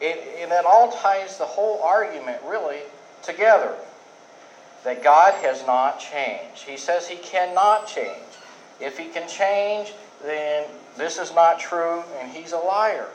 It, 0.01 0.43
and 0.43 0.51
that 0.51 0.65
all 0.65 0.93
ties 0.93 1.39
the 1.39 1.45
whole 1.45 1.83
argument 1.83 2.39
really 2.47 2.81
together. 3.23 3.75
That 4.85 5.03
God 5.03 5.35
has 5.43 5.67
not 5.67 5.99
changed. 5.99 6.63
He 6.63 6.77
says 6.77 7.09
he 7.09 7.17
cannot 7.17 7.87
change. 7.87 8.17
If 8.81 8.97
he 8.97 9.07
can 9.07 9.29
change, 9.29 9.93
then 10.23 10.67
this 10.97 11.19
is 11.19 11.35
not 11.35 11.59
true 11.59 12.03
and 12.21 12.31
he's 12.31 12.53
a 12.53 12.59
liar. 12.59 13.09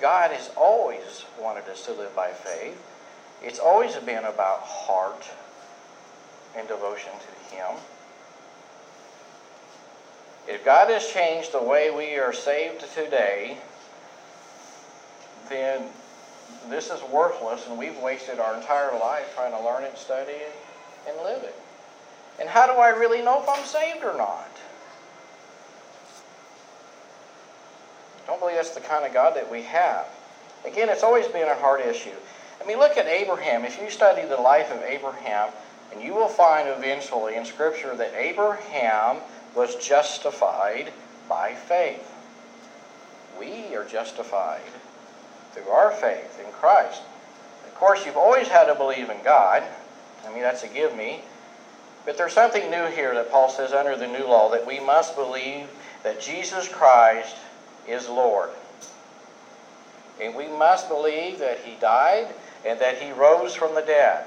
God 0.00 0.30
has 0.30 0.50
always 0.56 1.24
wanted 1.40 1.68
us 1.68 1.84
to 1.86 1.92
live 1.92 2.14
by 2.16 2.30
faith. 2.30 2.80
It's 3.42 3.58
always 3.58 3.94
been 3.96 4.24
about 4.24 4.60
heart 4.60 5.28
and 6.56 6.66
devotion 6.68 7.12
to 7.12 7.54
Him. 7.54 7.76
If 10.48 10.64
God 10.64 10.90
has 10.90 11.06
changed 11.06 11.52
the 11.52 11.62
way 11.62 11.90
we 11.90 12.16
are 12.16 12.32
saved 12.32 12.84
today, 12.94 13.58
then 15.48 15.84
this 16.68 16.90
is 16.90 17.02
worthless 17.04 17.66
and 17.66 17.78
we've 17.78 17.98
wasted 17.98 18.38
our 18.38 18.56
entire 18.56 18.92
life 18.98 19.32
trying 19.34 19.52
to 19.52 19.62
learn 19.62 19.84
it, 19.84 19.96
study 19.96 20.32
it, 20.32 20.54
and 21.08 21.16
live 21.18 21.42
it. 21.42 21.54
And 22.40 22.48
how 22.48 22.66
do 22.66 22.72
I 22.72 22.88
really 22.88 23.22
know 23.22 23.42
if 23.42 23.48
I'm 23.48 23.64
saved 23.64 24.04
or 24.04 24.16
not? 24.16 24.48
I 28.18 28.19
don't 28.30 28.38
believe 28.38 28.56
that's 28.56 28.70
the 28.70 28.80
kind 28.80 29.04
of 29.04 29.12
God 29.12 29.34
that 29.34 29.50
we 29.50 29.62
have. 29.62 30.06
Again, 30.64 30.88
it's 30.88 31.02
always 31.02 31.26
been 31.26 31.48
a 31.48 31.56
hard 31.56 31.80
issue. 31.80 32.14
I 32.62 32.66
mean, 32.66 32.78
look 32.78 32.96
at 32.96 33.06
Abraham. 33.06 33.64
If 33.64 33.80
you 33.82 33.90
study 33.90 34.24
the 34.24 34.36
life 34.36 34.70
of 34.70 34.82
Abraham, 34.82 35.50
and 35.92 36.00
you 36.00 36.14
will 36.14 36.28
find 36.28 36.68
eventually 36.68 37.34
in 37.34 37.44
Scripture 37.44 37.96
that 37.96 38.14
Abraham 38.14 39.16
was 39.56 39.74
justified 39.74 40.92
by 41.28 41.54
faith. 41.54 42.06
We 43.36 43.74
are 43.74 43.84
justified 43.84 44.60
through 45.52 45.68
our 45.68 45.90
faith 45.90 46.40
in 46.44 46.52
Christ. 46.52 47.02
Of 47.66 47.74
course, 47.74 48.06
you've 48.06 48.16
always 48.16 48.46
had 48.46 48.66
to 48.66 48.76
believe 48.76 49.10
in 49.10 49.24
God. 49.24 49.64
I 50.24 50.32
mean, 50.32 50.42
that's 50.42 50.62
a 50.62 50.68
give 50.68 50.96
me. 50.96 51.22
But 52.06 52.16
there's 52.16 52.32
something 52.32 52.70
new 52.70 52.86
here 52.86 53.12
that 53.14 53.32
Paul 53.32 53.48
says 53.48 53.72
under 53.72 53.96
the 53.96 54.06
new 54.06 54.26
law 54.26 54.50
that 54.50 54.66
we 54.66 54.78
must 54.78 55.16
believe 55.16 55.66
that 56.04 56.20
Jesus 56.20 56.68
Christ 56.68 57.36
is 57.88 58.08
Lord. 58.08 58.50
And 60.20 60.34
we 60.34 60.48
must 60.48 60.88
believe 60.88 61.38
that 61.38 61.60
he 61.60 61.76
died 61.80 62.28
and 62.66 62.78
that 62.80 62.98
he 62.98 63.10
rose 63.12 63.54
from 63.54 63.74
the 63.74 63.80
dead. 63.80 64.26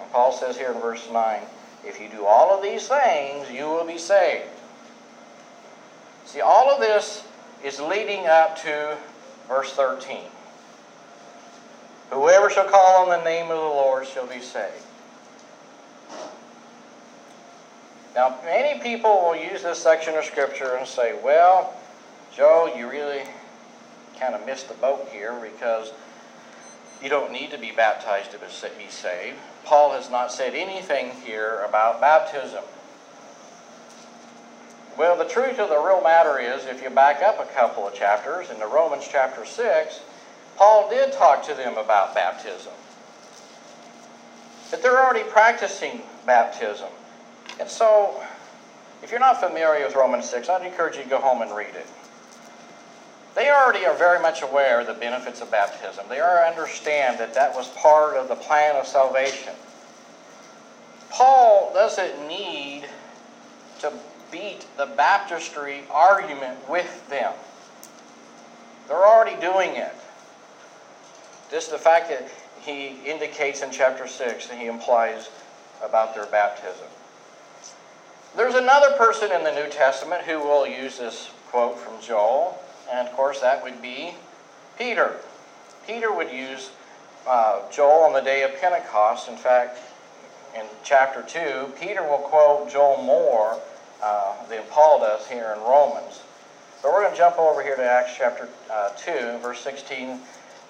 And 0.00 0.10
Paul 0.12 0.32
says 0.32 0.56
here 0.56 0.72
in 0.72 0.80
verse 0.80 1.08
9, 1.12 1.40
if 1.84 2.00
you 2.00 2.08
do 2.08 2.24
all 2.24 2.56
of 2.56 2.62
these 2.62 2.86
things, 2.86 3.50
you 3.50 3.64
will 3.64 3.86
be 3.86 3.98
saved. 3.98 4.48
See, 6.26 6.40
all 6.40 6.70
of 6.70 6.80
this 6.80 7.24
is 7.64 7.80
leading 7.80 8.26
up 8.26 8.56
to 8.62 8.96
verse 9.48 9.72
13. 9.72 10.20
Whoever 12.10 12.50
shall 12.50 12.68
call 12.68 13.02
on 13.02 13.08
the 13.08 13.24
name 13.24 13.50
of 13.50 13.56
the 13.56 13.64
Lord 13.64 14.06
shall 14.06 14.26
be 14.26 14.40
saved. 14.40 14.84
Now, 18.14 18.38
many 18.44 18.80
people 18.80 19.22
will 19.22 19.36
use 19.36 19.62
this 19.62 19.82
section 19.82 20.14
of 20.14 20.24
Scripture 20.24 20.76
and 20.76 20.86
say, 20.86 21.18
well, 21.24 21.74
Joe, 22.34 22.72
you 22.76 22.90
really 22.90 23.22
kind 24.20 24.34
of 24.34 24.44
missed 24.44 24.68
the 24.68 24.74
boat 24.74 25.08
here 25.10 25.38
because 25.40 25.92
you 27.02 27.08
don't 27.08 27.32
need 27.32 27.50
to 27.50 27.58
be 27.58 27.72
baptized 27.72 28.30
to 28.32 28.38
be 28.38 28.90
saved. 28.90 29.38
Paul 29.64 29.92
has 29.92 30.10
not 30.10 30.30
said 30.30 30.54
anything 30.54 31.10
here 31.24 31.64
about 31.66 32.00
baptism. 32.00 32.62
Well, 34.98 35.16
the 35.16 35.24
truth 35.24 35.58
of 35.58 35.70
the 35.70 35.78
real 35.78 36.02
matter 36.02 36.38
is, 36.38 36.66
if 36.66 36.82
you 36.82 36.90
back 36.90 37.22
up 37.22 37.40
a 37.40 37.50
couple 37.54 37.88
of 37.88 37.94
chapters, 37.94 38.50
in 38.50 38.58
the 38.58 38.66
Romans 38.66 39.08
chapter 39.10 39.46
6, 39.46 40.00
Paul 40.56 40.90
did 40.90 41.12
talk 41.12 41.42
to 41.46 41.54
them 41.54 41.78
about 41.78 42.14
baptism. 42.14 42.72
But 44.70 44.82
they're 44.82 45.02
already 45.02 45.28
practicing 45.28 46.02
baptism. 46.26 46.88
And 47.60 47.68
so, 47.68 48.22
if 49.02 49.10
you're 49.10 49.20
not 49.20 49.40
familiar 49.40 49.84
with 49.84 49.94
Romans 49.94 50.28
6, 50.28 50.48
I'd 50.48 50.66
encourage 50.66 50.96
you 50.96 51.02
to 51.02 51.08
go 51.08 51.18
home 51.18 51.42
and 51.42 51.54
read 51.54 51.74
it. 51.74 51.86
They 53.34 53.50
already 53.50 53.86
are 53.86 53.94
very 53.94 54.20
much 54.20 54.42
aware 54.42 54.80
of 54.80 54.86
the 54.86 54.94
benefits 54.94 55.40
of 55.40 55.50
baptism. 55.50 56.04
They 56.08 56.20
already 56.20 56.50
understand 56.50 57.18
that 57.18 57.32
that 57.34 57.54
was 57.54 57.68
part 57.68 58.16
of 58.16 58.28
the 58.28 58.34
plan 58.34 58.76
of 58.76 58.86
salvation. 58.86 59.54
Paul 61.10 61.70
doesn't 61.72 62.26
need 62.28 62.84
to 63.80 63.92
beat 64.30 64.66
the 64.76 64.86
baptistry 64.86 65.84
argument 65.90 66.58
with 66.68 67.08
them. 67.08 67.32
They're 68.88 69.06
already 69.06 69.40
doing 69.40 69.76
it. 69.76 69.94
Just 71.50 71.70
the 71.70 71.78
fact 71.78 72.08
that 72.08 72.28
he 72.60 72.98
indicates 73.04 73.62
in 73.62 73.70
chapter 73.70 74.06
6 74.06 74.46
that 74.46 74.58
he 74.58 74.66
implies 74.66 75.30
about 75.82 76.14
their 76.14 76.26
baptism. 76.26 76.86
There's 78.34 78.54
another 78.54 78.96
person 78.96 79.30
in 79.30 79.44
the 79.44 79.52
New 79.52 79.68
Testament 79.68 80.22
who 80.22 80.38
will 80.38 80.66
use 80.66 80.98
this 80.98 81.30
quote 81.50 81.78
from 81.78 82.00
Joel, 82.00 82.58
and 82.90 83.06
of 83.06 83.12
course 83.14 83.40
that 83.40 83.62
would 83.62 83.82
be 83.82 84.14
Peter. 84.78 85.16
Peter 85.86 86.10
would 86.10 86.30
use 86.30 86.70
uh, 87.28 87.60
Joel 87.70 88.04
on 88.04 88.14
the 88.14 88.22
day 88.22 88.42
of 88.42 88.58
Pentecost. 88.58 89.28
In 89.28 89.36
fact, 89.36 89.78
in 90.56 90.64
chapter 90.82 91.22
2, 91.22 91.74
Peter 91.78 92.02
will 92.02 92.24
quote 92.24 92.70
Joel 92.70 93.02
more 93.02 93.60
uh, 94.02 94.46
than 94.46 94.62
Paul 94.70 95.00
does 95.00 95.28
here 95.28 95.54
in 95.54 95.62
Romans. 95.64 96.22
But 96.82 96.92
we're 96.92 97.02
going 97.02 97.12
to 97.12 97.18
jump 97.18 97.38
over 97.38 97.62
here 97.62 97.76
to 97.76 97.84
Acts 97.84 98.14
chapter 98.16 98.48
uh, 98.72 98.90
2, 98.96 99.40
verse 99.42 99.60
16 99.60 100.18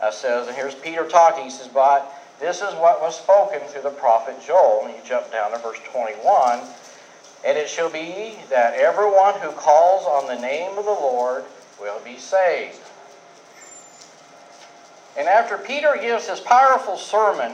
uh, 0.00 0.10
says, 0.10 0.48
and 0.48 0.56
here's 0.56 0.74
Peter 0.74 1.06
talking. 1.06 1.44
He 1.44 1.50
says, 1.50 1.68
But 1.68 2.12
this 2.40 2.56
is 2.56 2.74
what 2.74 3.00
was 3.00 3.16
spoken 3.16 3.60
through 3.68 3.82
the 3.82 3.90
prophet 3.90 4.34
Joel. 4.44 4.86
And 4.86 4.96
you 4.96 5.00
jump 5.04 5.30
down 5.30 5.52
to 5.52 5.58
verse 5.58 5.78
21. 5.92 6.60
And 7.44 7.58
it 7.58 7.68
shall 7.68 7.90
be 7.90 8.36
that 8.50 8.74
everyone 8.74 9.34
who 9.40 9.50
calls 9.50 10.06
on 10.06 10.28
the 10.28 10.40
name 10.40 10.78
of 10.78 10.84
the 10.84 10.90
Lord 10.90 11.44
will 11.80 12.00
be 12.04 12.16
saved. 12.16 12.78
And 15.16 15.28
after 15.28 15.58
Peter 15.58 15.98
gives 16.00 16.28
his 16.28 16.40
powerful 16.40 16.96
sermon 16.96 17.52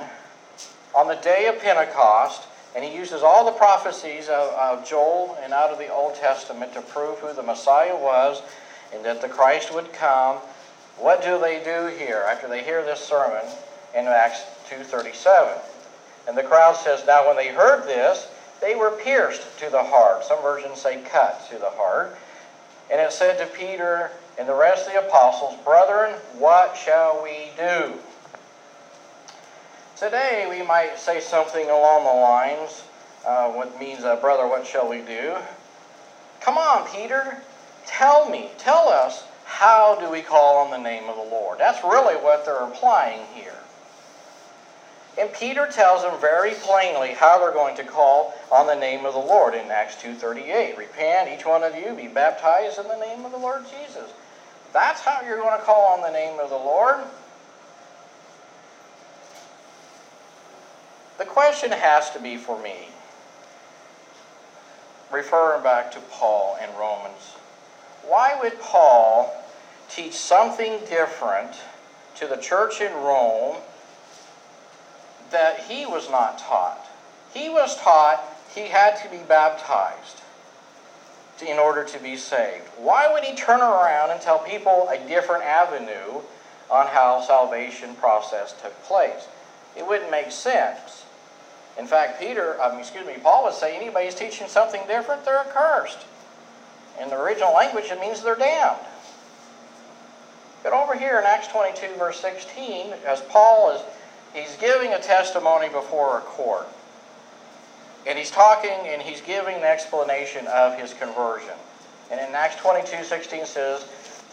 on 0.95 1.09
the 1.09 1.17
day 1.17 1.47
of 1.47 1.59
Pentecost, 1.61 2.43
and 2.77 2.85
he 2.85 2.95
uses 2.95 3.23
all 3.23 3.45
the 3.45 3.53
prophecies 3.53 4.29
of, 4.29 4.53
of, 4.53 4.89
Joel 4.89 5.37
and 5.43 5.53
out 5.53 5.71
of 5.71 5.79
the 5.79 5.89
Old 5.89 6.15
Testament 6.15 6.73
to 6.75 6.83
prove 6.83 7.19
who 7.19 7.33
the 7.33 7.43
Messiah 7.43 7.97
was 7.97 8.43
and 8.93 9.05
that 9.05 9.21
the 9.21 9.29
Christ 9.29 9.75
would 9.75 9.93
come. 9.93 10.37
What 10.99 11.23
do 11.23 11.41
they 11.41 11.63
do 11.65 11.87
here 11.87 12.25
after 12.29 12.47
they 12.47 12.63
hear 12.63 12.85
this 12.85 13.01
sermon 13.01 13.45
in 13.95 14.07
Acts 14.07 14.43
2.37? 14.71 15.59
And 16.29 16.37
the 16.37 16.43
crowd 16.43 16.77
says, 16.77 17.07
Now 17.07 17.27
when 17.27 17.37
they 17.37 17.49
heard 17.49 17.85
this, 17.87 18.29
they 18.61 18.75
were 18.75 18.91
pierced 18.91 19.43
to 19.59 19.71
the 19.71 19.83
heart. 19.83 20.25
Some 20.25 20.43
versions 20.43 20.81
say 20.81 21.03
cut 21.03 21.49
to 21.51 21.59
the 21.59 21.71
heart. 21.71 22.17
And 22.91 23.01
it 23.01 23.13
said 23.13 23.39
to 23.39 23.47
Peter 23.47 24.11
and 24.39 24.49
the 24.49 24.55
rest 24.55 24.87
of 24.87 24.93
the 24.93 25.07
apostles, 25.07 25.55
Brethren, 25.65 26.15
what 26.39 26.77
shall 26.77 27.23
we 27.23 27.51
do? 27.57 27.95
Today 29.97 30.47
we 30.49 30.65
might 30.65 30.99
say 30.99 31.21
something 31.21 31.69
along 31.69 32.05
the 32.05 32.21
lines, 32.21 32.85
uh, 33.27 33.51
what 33.51 33.79
means, 33.81 34.05
uh, 34.05 34.17
Brother, 34.17 34.47
what 34.47 34.67
shall 34.67 34.89
we 34.89 35.01
do? 35.01 35.37
Come 36.41 36.57
on, 36.57 36.89
Peter, 36.89 37.43
tell 37.85 38.31
me, 38.31 38.51
tell 38.59 38.89
us, 38.89 39.25
how 39.45 39.97
do 39.99 40.09
we 40.09 40.23
call 40.23 40.65
on 40.65 40.71
the 40.71 40.79
name 40.79 41.09
of 41.09 41.17
the 41.17 41.23
Lord? 41.23 41.59
That's 41.59 41.83
really 41.83 42.15
what 42.15 42.45
they're 42.45 42.63
implying 42.63 43.27
here. 43.35 43.59
And 45.19 45.33
Peter 45.33 45.67
tells 45.67 46.03
them 46.03 46.21
very 46.21 46.55
plainly 46.55 47.11
how 47.11 47.41
they're 47.41 47.51
going 47.51 47.77
to 47.77 47.85
call 47.85 48.35
on 48.53 48.69
the 48.69 48.77
name 48.77 49.05
of 49.05 49.15
the 49.15 49.21
Lord 49.21 49.55
in 49.55 49.69
Acts 49.71 49.97
2.38. 49.97 50.77
Repent, 50.77 51.29
each 51.29 51.45
one 51.45 51.65
of 51.65 51.75
you, 51.75 51.93
be 51.95 52.07
baptized 52.07 52.79
in 52.79 52.87
the 52.87 52.97
name 52.97 53.25
of 53.25 53.33
the 53.33 53.39
Lord 53.39 53.65
Jesus. 53.69 54.09
That's 54.73 55.01
how 55.01 55.23
you're 55.23 55.39
going 55.39 55.59
to 55.59 55.65
call 55.65 55.93
on 55.93 56.03
the 56.03 56.11
name 56.11 56.39
of 56.39 56.51
the 56.51 56.57
Lord. 56.57 57.01
The 61.19 61.25
question 61.25 61.73
has 61.73 62.11
to 62.11 62.21
be 62.21 62.37
for 62.37 62.63
me, 62.63 62.91
referring 65.11 65.65
back 65.65 65.91
to 65.93 66.01
Paul 66.13 66.57
in 66.63 66.73
Romans, 66.79 67.35
why 68.07 68.39
would 68.41 68.61
Paul 68.61 69.35
teach 69.89 70.15
something 70.15 70.79
different 70.89 71.57
to 72.15 72.29
the 72.29 72.37
church 72.37 72.81
in 72.81 72.93
Rome 72.93 73.57
that 75.31 75.61
he 75.61 75.87
was 75.87 76.11
not 76.11 76.39
taught. 76.39 76.87
He 77.33 77.49
was 77.49 77.77
taught 77.77 78.25
he 78.55 78.69
had 78.69 78.97
to 79.03 79.11
be 79.11 79.19
baptized 79.19 80.23
in 81.47 81.59
order 81.59 81.85
to 81.85 81.99
be 82.01 82.17
saved. 82.17 82.65
Why 82.79 83.13
would 83.13 83.23
he 83.23 83.35
turn 83.37 83.61
around 83.61 84.11
and 84.11 84.21
tell 84.21 84.39
people 84.41 84.89
a 84.91 84.99
different 85.07 85.45
avenue 85.45 86.21
on 86.71 86.87
how 86.89 87.21
salvation 87.21 87.95
process 87.97 88.55
took 88.61 88.81
place? 88.85 89.29
It 89.77 89.87
wouldn't 89.87 90.11
make 90.11 90.33
sense. 90.33 91.05
In 91.79 91.87
fact, 91.87 92.19
Peter, 92.19 92.57
excuse 92.77 93.07
me, 93.07 93.15
Paul 93.23 93.45
would 93.45 93.55
say 93.55 93.77
anybody's 93.77 94.15
teaching 94.15 94.49
something 94.49 94.83
different, 94.89 95.25
they're 95.25 95.39
accursed. 95.39 95.99
In 97.01 97.11
the 97.11 97.17
original 97.17 97.55
language, 97.55 97.87
it 97.91 98.01
means 98.01 98.23
they're 98.23 98.35
damned. 98.35 98.81
But 100.65 100.73
over 100.73 100.99
here 100.99 101.21
in 101.21 101.25
Acts 101.25 101.47
22, 101.49 101.95
verse 101.97 102.19
16, 102.19 102.93
as 103.07 103.21
Paul 103.21 103.71
is, 103.71 103.83
he's 104.35 104.57
giving 104.57 104.93
a 104.93 105.01
testimony 105.01 105.69
before 105.69 106.19
a 106.19 106.21
court. 106.23 106.69
And 108.07 108.19
he's 108.19 108.31
talking 108.31 108.71
and 108.71 109.03
he's 109.03 109.21
giving 109.21 109.57
an 109.57 109.65
explanation 109.65 110.47
of 110.47 110.79
his 110.79 110.95
conversion. 110.95 111.55
And 112.11 112.21
in 112.21 112.35
Acts 112.35 112.57
22, 112.57 113.05
16 113.05 113.47
says, 113.47 113.85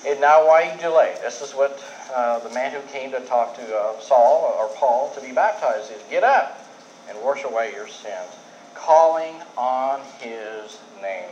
And 0.07 0.21
now 0.21 0.47
why 0.47 0.71
you 0.71 0.79
delay? 0.79 1.17
This 1.21 1.41
is 1.41 1.51
what 1.53 1.83
uh, 2.13 2.39
the 2.39 2.49
man 2.51 2.71
who 2.71 2.81
came 2.91 3.11
to 3.11 3.19
talk 3.21 3.55
to 3.55 3.75
uh, 3.77 3.99
Saul 3.99 4.55
or 4.57 4.69
Paul 4.75 5.11
to 5.15 5.21
be 5.21 5.31
baptized 5.31 5.91
is. 5.91 6.01
Get 6.09 6.23
up 6.23 6.61
and 7.09 7.21
wash 7.21 7.43
away 7.43 7.73
your 7.73 7.87
sins, 7.87 8.31
calling 8.73 9.35
on 9.57 9.99
his 10.19 10.79
name. 11.01 11.29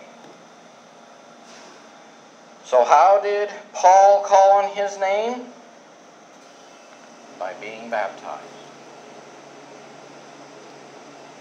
So, 2.66 2.84
how 2.84 3.20
did 3.22 3.50
Paul 3.74 4.24
call 4.24 4.64
on 4.64 4.70
his 4.76 4.98
name? 5.00 5.46
By 7.44 7.52
being 7.60 7.90
baptized. 7.90 8.42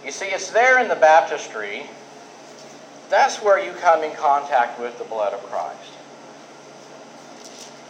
You 0.04 0.10
see, 0.10 0.26
it's 0.26 0.50
there 0.50 0.80
in 0.82 0.88
the 0.88 0.96
baptistry. 0.96 1.84
That's 3.08 3.36
where 3.36 3.64
you 3.64 3.70
come 3.74 4.02
in 4.02 4.12
contact 4.16 4.80
with 4.80 4.98
the 4.98 5.04
blood 5.04 5.32
of 5.32 5.40
Christ. 5.44 5.92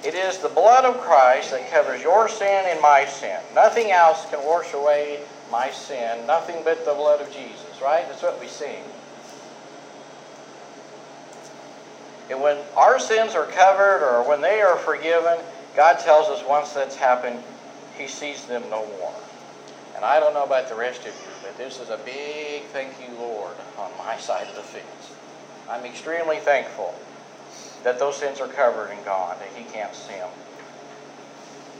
It 0.04 0.14
is 0.14 0.36
the 0.40 0.50
blood 0.50 0.84
of 0.84 1.00
Christ 1.00 1.52
that 1.52 1.70
covers 1.70 2.02
your 2.02 2.28
sin 2.28 2.64
and 2.66 2.82
my 2.82 3.06
sin. 3.06 3.40
Nothing 3.54 3.92
else 3.92 4.28
can 4.28 4.44
wash 4.44 4.74
away 4.74 5.20
my 5.50 5.70
sin. 5.70 6.26
Nothing 6.26 6.56
but 6.64 6.84
the 6.84 6.92
blood 6.92 7.22
of 7.22 7.32
Jesus, 7.32 7.80
right? 7.80 8.06
That's 8.08 8.22
what 8.22 8.38
we 8.38 8.46
sing. 8.46 8.82
And 12.28 12.42
when 12.42 12.58
our 12.76 13.00
sins 13.00 13.34
are 13.34 13.46
covered 13.46 14.06
or 14.06 14.28
when 14.28 14.42
they 14.42 14.60
are 14.60 14.76
forgiven, 14.76 15.38
God 15.74 15.98
tells 16.00 16.28
us 16.28 16.46
once 16.46 16.74
that's 16.74 16.96
happened, 16.96 17.42
He 17.98 18.08
sees 18.08 18.44
them 18.46 18.62
no 18.70 18.86
more. 18.86 19.14
And 19.94 20.04
I 20.04 20.18
don't 20.20 20.34
know 20.34 20.44
about 20.44 20.68
the 20.68 20.74
rest 20.74 21.00
of 21.00 21.06
you, 21.06 21.32
but 21.42 21.56
this 21.58 21.78
is 21.78 21.90
a 21.90 21.98
big 21.98 22.64
thank 22.72 22.92
you, 23.00 23.14
Lord, 23.16 23.54
on 23.78 23.90
my 23.98 24.16
side 24.18 24.48
of 24.48 24.56
the 24.56 24.62
fence. 24.62 25.12
I'm 25.68 25.84
extremely 25.84 26.38
thankful 26.38 26.94
that 27.84 27.98
those 27.98 28.16
sins 28.16 28.40
are 28.40 28.48
covered 28.48 28.90
and 28.90 29.04
gone, 29.04 29.36
that 29.38 29.48
He 29.56 29.64
can't 29.72 29.94
see 29.94 30.14
them. 30.14 30.30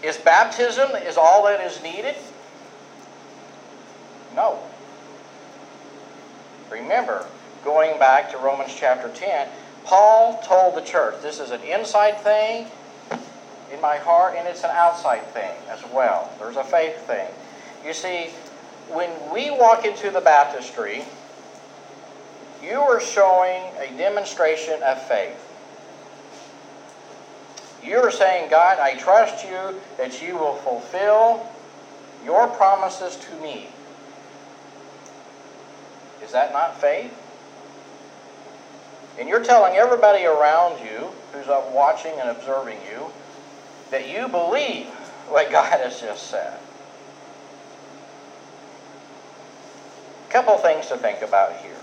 Is 0.03 0.17
baptism 0.19 0.91
is 0.97 1.17
all 1.17 1.45
that 1.45 1.61
is 1.61 1.83
needed? 1.83 2.17
No. 4.35 4.59
Remember, 6.71 7.27
going 7.65 7.99
back 7.99 8.31
to 8.33 8.39
Romans 8.39 8.75
chapter 8.75 9.09
10, 9.09 9.49
Paul 9.85 10.43
told 10.43 10.75
the 10.75 10.81
church 10.81 11.17
this 11.23 11.39
is 11.39 11.51
an 11.51 11.61
inside 11.63 12.19
thing 12.21 12.67
in 13.73 13.81
my 13.81 13.97
heart 13.97 14.35
and 14.37 14.47
it's 14.47 14.65
an 14.65 14.71
outside 14.71 15.25
thing 15.33 15.55
as 15.71 15.83
well. 15.93 16.31
There's 16.39 16.57
a 16.57 16.65
faith 16.65 16.97
thing. 17.07 17.27
You 17.85 17.95
see, 17.95 18.31
when 18.89 19.11
we 19.33 19.51
walk 19.51 19.85
into 19.85 20.11
the 20.11 20.21
baptistry, 20.21 21.05
you 22.63 22.79
are 22.81 23.01
showing 23.01 23.63
a 23.79 23.91
demonstration 23.97 24.83
of 24.83 25.03
faith. 25.03 25.49
You 27.83 27.97
are 27.99 28.13
saying, 28.13 28.51
God, 28.51 28.79
I 28.79 28.97
trust 28.97 29.45
you 29.45 29.81
that 29.97 30.23
you 30.23 30.37
will 30.37 30.55
fulfill 30.55 31.45
your 32.25 32.47
promises 32.47 33.17
to 33.17 33.35
me. 33.43 33.69
Is 36.23 36.31
that 36.31 36.53
not 36.53 36.81
faith? 36.81 37.13
And 39.19 39.29
you're 39.29 39.43
telling 39.43 39.75
everybody 39.75 40.25
around 40.25 40.85
you 40.85 41.11
who's 41.33 41.49
up 41.49 41.73
watching 41.73 42.13
and 42.21 42.31
observing 42.31 42.79
you 42.91 43.11
that 43.93 44.09
you 44.09 44.27
believe 44.27 44.87
what 45.29 45.53
God 45.53 45.81
has 45.81 46.01
just 46.01 46.29
said. 46.29 46.59
A 50.29 50.33
couple 50.33 50.57
things 50.57 50.87
to 50.89 50.97
think 50.97 51.21
about 51.21 51.55
here. 51.59 51.77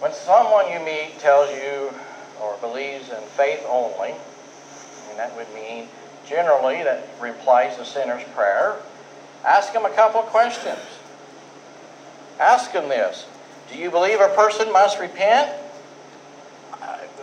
When 0.00 0.12
someone 0.12 0.70
you 0.70 0.78
meet 0.80 1.18
tells 1.20 1.50
you 1.50 1.90
or 2.42 2.58
believes 2.60 3.08
in 3.08 3.22
faith 3.34 3.64
only, 3.66 4.14
and 5.08 5.18
that 5.18 5.34
would 5.36 5.52
mean 5.54 5.88
generally 6.26 6.82
that 6.82 7.08
replies 7.18 7.78
the 7.78 7.84
sinner's 7.84 8.24
prayer, 8.34 8.76
ask 9.42 9.72
them 9.72 9.86
a 9.86 9.94
couple 9.94 10.20
questions. 10.20 10.80
Ask 12.38 12.72
them 12.72 12.90
this 12.90 13.24
Do 13.72 13.78
you 13.78 13.90
believe 13.90 14.20
a 14.20 14.28
person 14.28 14.70
must 14.70 15.00
repent? 15.00 15.63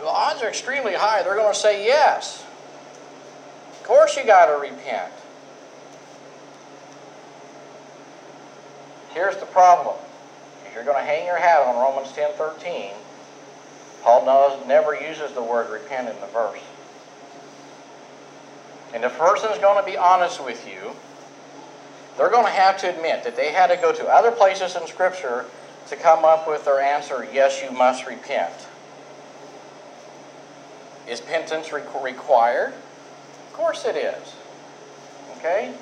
The 0.02 0.08
odds 0.08 0.42
are 0.42 0.48
extremely 0.48 0.94
high. 0.94 1.22
They're 1.22 1.36
going 1.36 1.54
to 1.54 1.58
say 1.58 1.86
yes. 1.86 2.44
Of 3.70 3.84
course, 3.84 4.16
you 4.16 4.26
got 4.26 4.46
to 4.46 4.60
repent. 4.60 5.12
Here's 9.14 9.36
the 9.36 9.46
problem. 9.46 9.94
If 10.66 10.74
you're 10.74 10.82
going 10.82 10.96
to 10.96 11.04
hang 11.04 11.24
your 11.24 11.38
hat 11.38 11.60
on 11.60 11.76
Romans 11.76 12.10
10 12.14 12.32
13, 12.32 12.90
Paul 14.02 14.26
knows, 14.26 14.66
never 14.66 15.00
uses 15.00 15.30
the 15.34 15.42
word 15.42 15.70
repent 15.70 16.08
in 16.08 16.20
the 16.20 16.26
verse. 16.26 16.58
And 18.92 19.04
if 19.04 19.14
a 19.14 19.18
person 19.20 19.52
is 19.52 19.58
going 19.58 19.84
to 19.84 19.88
be 19.88 19.96
honest 19.96 20.44
with 20.44 20.66
you, 20.66 20.96
they're 22.18 22.28
going 22.28 22.46
to 22.46 22.50
have 22.50 22.76
to 22.78 22.92
admit 22.92 23.22
that 23.22 23.36
they 23.36 23.52
had 23.52 23.68
to 23.68 23.76
go 23.76 23.92
to 23.92 24.04
other 24.08 24.32
places 24.32 24.74
in 24.74 24.84
Scripture 24.88 25.44
to 25.90 25.94
come 25.94 26.24
up 26.24 26.48
with 26.48 26.64
their 26.64 26.80
answer 26.80 27.24
yes, 27.32 27.62
you 27.62 27.70
must 27.70 28.04
repent. 28.04 28.52
Is 31.08 31.20
penance 31.20 31.72
re- 31.72 31.82
required? 32.02 32.72
Of 32.72 33.52
course 33.52 33.84
it 33.84 33.96
is. 33.96 34.34
Okay? 35.38 35.74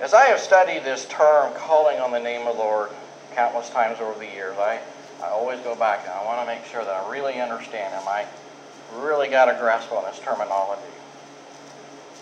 As 0.00 0.14
I 0.14 0.24
have 0.24 0.40
studied 0.40 0.82
this 0.82 1.04
term, 1.04 1.54
calling 1.54 2.00
on 2.00 2.10
the 2.10 2.18
name 2.18 2.46
of 2.48 2.56
the 2.56 2.62
Lord, 2.62 2.90
countless 3.36 3.70
times 3.70 4.00
over 4.00 4.18
the 4.18 4.26
years, 4.26 4.56
I, 4.58 4.80
I 5.22 5.28
always 5.28 5.60
go 5.60 5.76
back 5.76 6.00
and 6.02 6.10
I 6.10 6.24
want 6.24 6.40
to 6.40 6.46
make 6.52 6.64
sure 6.64 6.84
that 6.84 6.92
I 6.92 7.08
really 7.08 7.40
understand. 7.40 7.94
Am 7.94 8.08
I 8.08 8.26
really 8.96 9.28
got 9.28 9.48
a 9.48 9.56
grasp 9.60 9.92
on 9.92 10.04
this 10.04 10.18
terminology? 10.18 10.82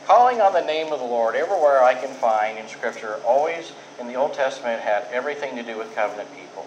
Calling 0.06 0.40
on 0.42 0.52
the 0.52 0.60
name 0.60 0.92
of 0.92 0.98
the 0.98 1.06
Lord 1.06 1.36
everywhere 1.36 1.82
I 1.82 1.94
can 1.94 2.12
find 2.16 2.58
in 2.58 2.68
Scripture, 2.68 3.16
always 3.24 3.72
in 3.98 4.08
the 4.08 4.14
Old 4.14 4.34
Testament, 4.34 4.82
had 4.82 5.04
everything 5.10 5.56
to 5.56 5.62
do 5.62 5.78
with 5.78 5.94
covenant 5.94 6.28
people. 6.36 6.66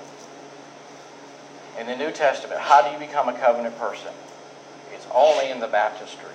In 1.83 1.89
the 1.89 1.97
New 1.97 2.13
Testament, 2.13 2.61
how 2.61 2.81
do 2.81 2.93
you 2.93 2.97
become 2.97 3.27
a 3.27 3.33
covenant 3.33 3.77
person? 3.77 4.13
It's 4.93 5.05
only 5.13 5.49
in 5.49 5.59
the 5.59 5.67
baptistry. 5.67 6.31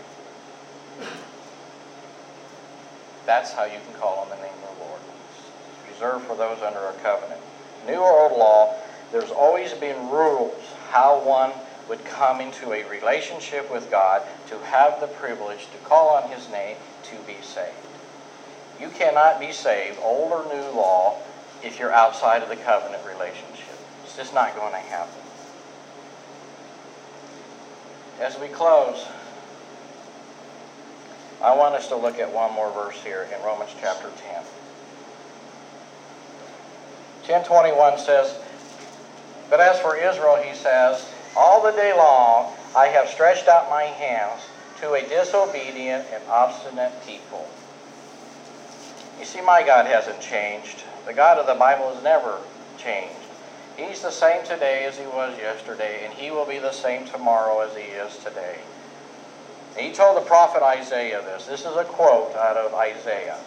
That's 3.24 3.54
how 3.54 3.64
you 3.64 3.78
can 3.82 3.98
call 3.98 4.18
on 4.18 4.28
the 4.28 4.36
name 4.36 4.52
of 4.52 4.76
the 4.76 4.84
Lord. 4.84 5.00
It's 5.32 5.94
reserved 5.94 6.26
for 6.26 6.36
those 6.36 6.60
under 6.60 6.80
a 6.80 6.92
covenant. 7.02 7.40
New 7.86 7.94
or 7.94 8.28
old 8.28 8.38
law, 8.38 8.74
there's 9.10 9.30
always 9.30 9.72
been 9.72 10.10
rules 10.10 10.62
how 10.90 11.18
one 11.18 11.52
would 11.88 12.04
come 12.04 12.42
into 12.42 12.74
a 12.74 12.86
relationship 12.86 13.72
with 13.72 13.90
God 13.90 14.20
to 14.48 14.58
have 14.58 15.00
the 15.00 15.06
privilege 15.06 15.68
to 15.72 15.78
call 15.88 16.10
on 16.10 16.28
His 16.28 16.46
name 16.50 16.76
to 17.04 17.16
be 17.26 17.36
saved. 17.40 17.72
You 18.78 18.90
cannot 18.90 19.40
be 19.40 19.52
saved, 19.52 19.98
old 20.02 20.30
or 20.30 20.44
new 20.54 20.76
law, 20.76 21.16
if 21.64 21.78
you're 21.78 21.90
outside 21.90 22.42
of 22.42 22.50
the 22.50 22.56
covenant 22.56 23.02
relationship. 23.06 23.78
It's 24.04 24.14
just 24.14 24.34
not 24.34 24.54
going 24.54 24.72
to 24.72 24.78
happen. 24.78 25.27
As 28.20 28.38
we 28.38 28.48
close, 28.48 29.06
I 31.40 31.54
want 31.54 31.76
us 31.76 31.86
to 31.88 31.96
look 31.96 32.18
at 32.18 32.32
one 32.32 32.52
more 32.52 32.72
verse 32.72 33.00
here 33.02 33.28
in 33.32 33.44
Romans 33.44 33.70
chapter 33.80 34.10
10. 34.10 34.42
1021 37.28 37.98
says, 37.98 38.36
But 39.48 39.60
as 39.60 39.78
for 39.80 39.96
Israel, 39.96 40.36
he 40.42 40.52
says, 40.54 41.08
All 41.36 41.62
the 41.62 41.70
day 41.72 41.92
long 41.96 42.52
I 42.74 42.86
have 42.86 43.08
stretched 43.08 43.46
out 43.46 43.70
my 43.70 43.84
hands 43.84 44.40
to 44.80 44.94
a 44.94 45.02
disobedient 45.02 46.04
and 46.12 46.22
obstinate 46.28 46.92
people. 47.06 47.48
You 49.18 49.26
see, 49.26 49.40
my 49.42 49.62
God 49.62 49.86
hasn't 49.86 50.20
changed. 50.20 50.82
The 51.06 51.12
God 51.12 51.38
of 51.38 51.46
the 51.46 51.54
Bible 51.54 51.94
has 51.94 52.02
never 52.02 52.38
changed. 52.78 53.17
He's 53.78 54.02
the 54.02 54.10
same 54.10 54.44
today 54.44 54.86
as 54.86 54.98
he 54.98 55.06
was 55.06 55.38
yesterday, 55.38 56.04
and 56.04 56.12
he 56.12 56.32
will 56.32 56.44
be 56.44 56.58
the 56.58 56.72
same 56.72 57.06
tomorrow 57.06 57.60
as 57.60 57.76
he 57.76 57.84
is 57.84 58.18
today. 58.24 58.56
And 59.76 59.86
he 59.86 59.92
told 59.92 60.16
the 60.16 60.26
prophet 60.26 60.64
Isaiah 60.64 61.22
this. 61.22 61.46
This 61.46 61.60
is 61.60 61.76
a 61.76 61.84
quote 61.84 62.34
out 62.34 62.56
of 62.56 62.74
Isaiah. 62.74 63.38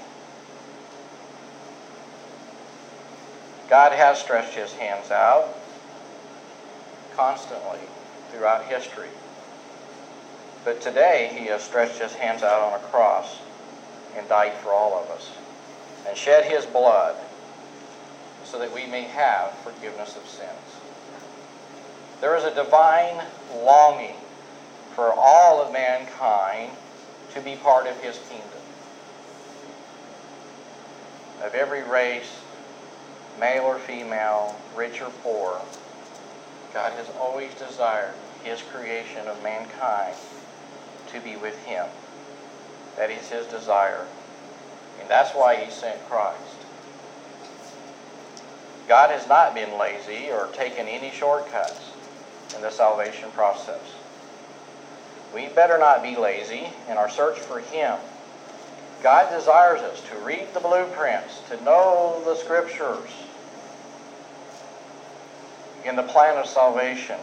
God 3.69 3.91
has 3.91 4.19
stretched 4.19 4.55
his 4.55 4.71
hands 4.71 5.11
out 5.11 5.53
constantly 7.13 7.79
throughout 8.31 8.63
history. 8.67 9.09
But 10.63 10.79
today 10.79 11.29
he 11.37 11.47
has 11.47 11.61
stretched 11.61 11.99
his 11.99 12.13
hands 12.13 12.41
out 12.41 12.61
on 12.61 12.79
a 12.79 12.83
cross 12.83 13.35
and 14.17 14.29
died 14.29 14.53
for 14.63 14.71
all 14.71 14.93
of 14.93 15.09
us 15.11 15.29
and 16.07 16.17
shed 16.17 16.45
his 16.45 16.65
blood 16.65 17.17
so 18.51 18.59
that 18.59 18.73
we 18.73 18.85
may 18.85 19.03
have 19.03 19.51
forgiveness 19.59 20.17
of 20.17 20.27
sins. 20.27 20.49
There 22.19 22.35
is 22.35 22.43
a 22.43 22.53
divine 22.53 23.23
longing 23.63 24.17
for 24.93 25.13
all 25.13 25.61
of 25.61 25.71
mankind 25.71 26.71
to 27.33 27.39
be 27.39 27.55
part 27.55 27.87
of 27.87 27.97
his 28.01 28.19
kingdom. 28.29 28.49
Of 31.41 31.55
every 31.55 31.81
race, 31.83 32.39
male 33.39 33.63
or 33.63 33.79
female, 33.79 34.53
rich 34.75 35.01
or 35.01 35.11
poor, 35.23 35.61
God 36.73 36.91
has 36.93 37.07
always 37.17 37.53
desired 37.53 38.13
his 38.43 38.61
creation 38.61 39.27
of 39.27 39.41
mankind 39.43 40.15
to 41.07 41.21
be 41.21 41.37
with 41.37 41.57
him. 41.65 41.85
That 42.97 43.09
is 43.09 43.29
his 43.29 43.45
desire. 43.47 44.05
And 44.99 45.09
that's 45.09 45.33
why 45.33 45.55
he 45.55 45.71
sent 45.71 46.03
Christ. 46.09 46.60
God 48.91 49.09
has 49.11 49.25
not 49.25 49.55
been 49.55 49.77
lazy 49.77 50.29
or 50.31 50.47
taken 50.47 50.85
any 50.85 51.11
shortcuts 51.11 51.79
in 52.53 52.61
the 52.61 52.69
salvation 52.69 53.31
process. 53.31 53.79
We 55.33 55.47
better 55.47 55.77
not 55.77 56.03
be 56.03 56.17
lazy 56.17 56.67
in 56.89 56.97
our 56.97 57.09
search 57.09 57.39
for 57.39 57.59
Him. 57.59 57.97
God 59.01 59.31
desires 59.31 59.79
us 59.79 60.01
to 60.09 60.17
read 60.17 60.45
the 60.53 60.59
blueprints, 60.59 61.39
to 61.47 61.63
know 61.63 62.21
the 62.25 62.35
scriptures 62.35 63.09
in 65.85 65.95
the 65.95 66.03
plan 66.03 66.37
of 66.37 66.45
salvation, 66.45 67.21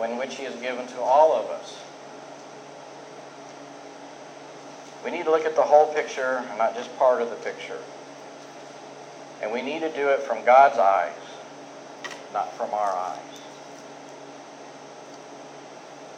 in 0.00 0.16
which 0.16 0.36
He 0.36 0.44
has 0.44 0.54
given 0.60 0.86
to 0.86 1.00
all 1.00 1.34
of 1.34 1.46
us. 1.46 1.76
We 5.04 5.10
need 5.10 5.24
to 5.24 5.32
look 5.32 5.44
at 5.44 5.56
the 5.56 5.62
whole 5.62 5.92
picture, 5.92 6.44
not 6.56 6.76
just 6.76 6.96
part 6.98 7.20
of 7.20 7.30
the 7.30 7.36
picture. 7.36 7.80
And 9.42 9.52
we 9.52 9.62
need 9.62 9.80
to 9.80 9.90
do 9.92 10.08
it 10.08 10.20
from 10.20 10.44
God's 10.44 10.78
eyes, 10.78 11.14
not 12.32 12.52
from 12.56 12.72
our 12.74 12.92
eyes. 12.92 13.18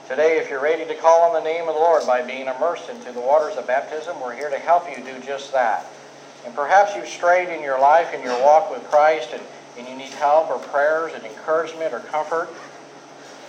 Today, 0.09 0.39
if 0.39 0.51
you're 0.51 0.61
ready 0.61 0.85
to 0.85 0.95
call 0.97 1.23
on 1.23 1.33
the 1.33 1.49
name 1.49 1.69
of 1.69 1.75
the 1.75 1.81
Lord 1.81 2.05
by 2.07 2.23
being 2.23 2.47
immersed 2.47 2.89
into 2.91 3.13
the 3.13 3.21
waters 3.21 3.57
of 3.57 3.67
baptism, 3.67 4.21
we're 4.21 4.35
here 4.35 4.51
to 4.51 4.59
help 4.59 4.91
you 4.91 5.03
do 5.03 5.19
just 5.21 5.53
that. 5.53 5.87
And 6.45 6.55
perhaps 6.55 6.97
you've 6.97 7.09
strayed 7.09 7.49
in 7.49 7.63
your 7.63 7.81
life 7.81 8.11
and 8.13 8.23
your 8.25 8.39
walk 8.43 8.71
with 8.71 8.83
Christ 8.91 9.31
and, 9.33 9.43
and 9.79 9.89
you 9.89 9.97
need 9.97 10.13
help 10.15 10.51
or 10.51 10.59
prayers 10.59 11.13
and 11.15 11.25
encouragement 11.25 11.95
or 11.95 12.01
comfort. 12.01 12.51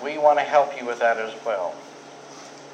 We 0.03 0.17
want 0.19 0.37
to 0.37 0.45
help 0.45 0.79
you 0.79 0.85
with 0.85 0.99
that 0.99 1.17
as 1.17 1.33
well. 1.43 1.71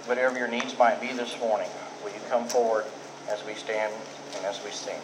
Whatever 0.05 0.37
your 0.37 0.49
needs 0.49 0.77
might 0.77 0.99
be 0.99 1.13
this 1.13 1.39
morning, 1.39 1.69
will 2.03 2.11
you 2.11 2.19
come 2.29 2.45
forward 2.47 2.85
as 3.29 3.43
we 3.45 3.53
stand 3.53 3.93
and 4.35 4.45
as 4.45 4.63
we 4.63 4.71
sing? 4.71 4.99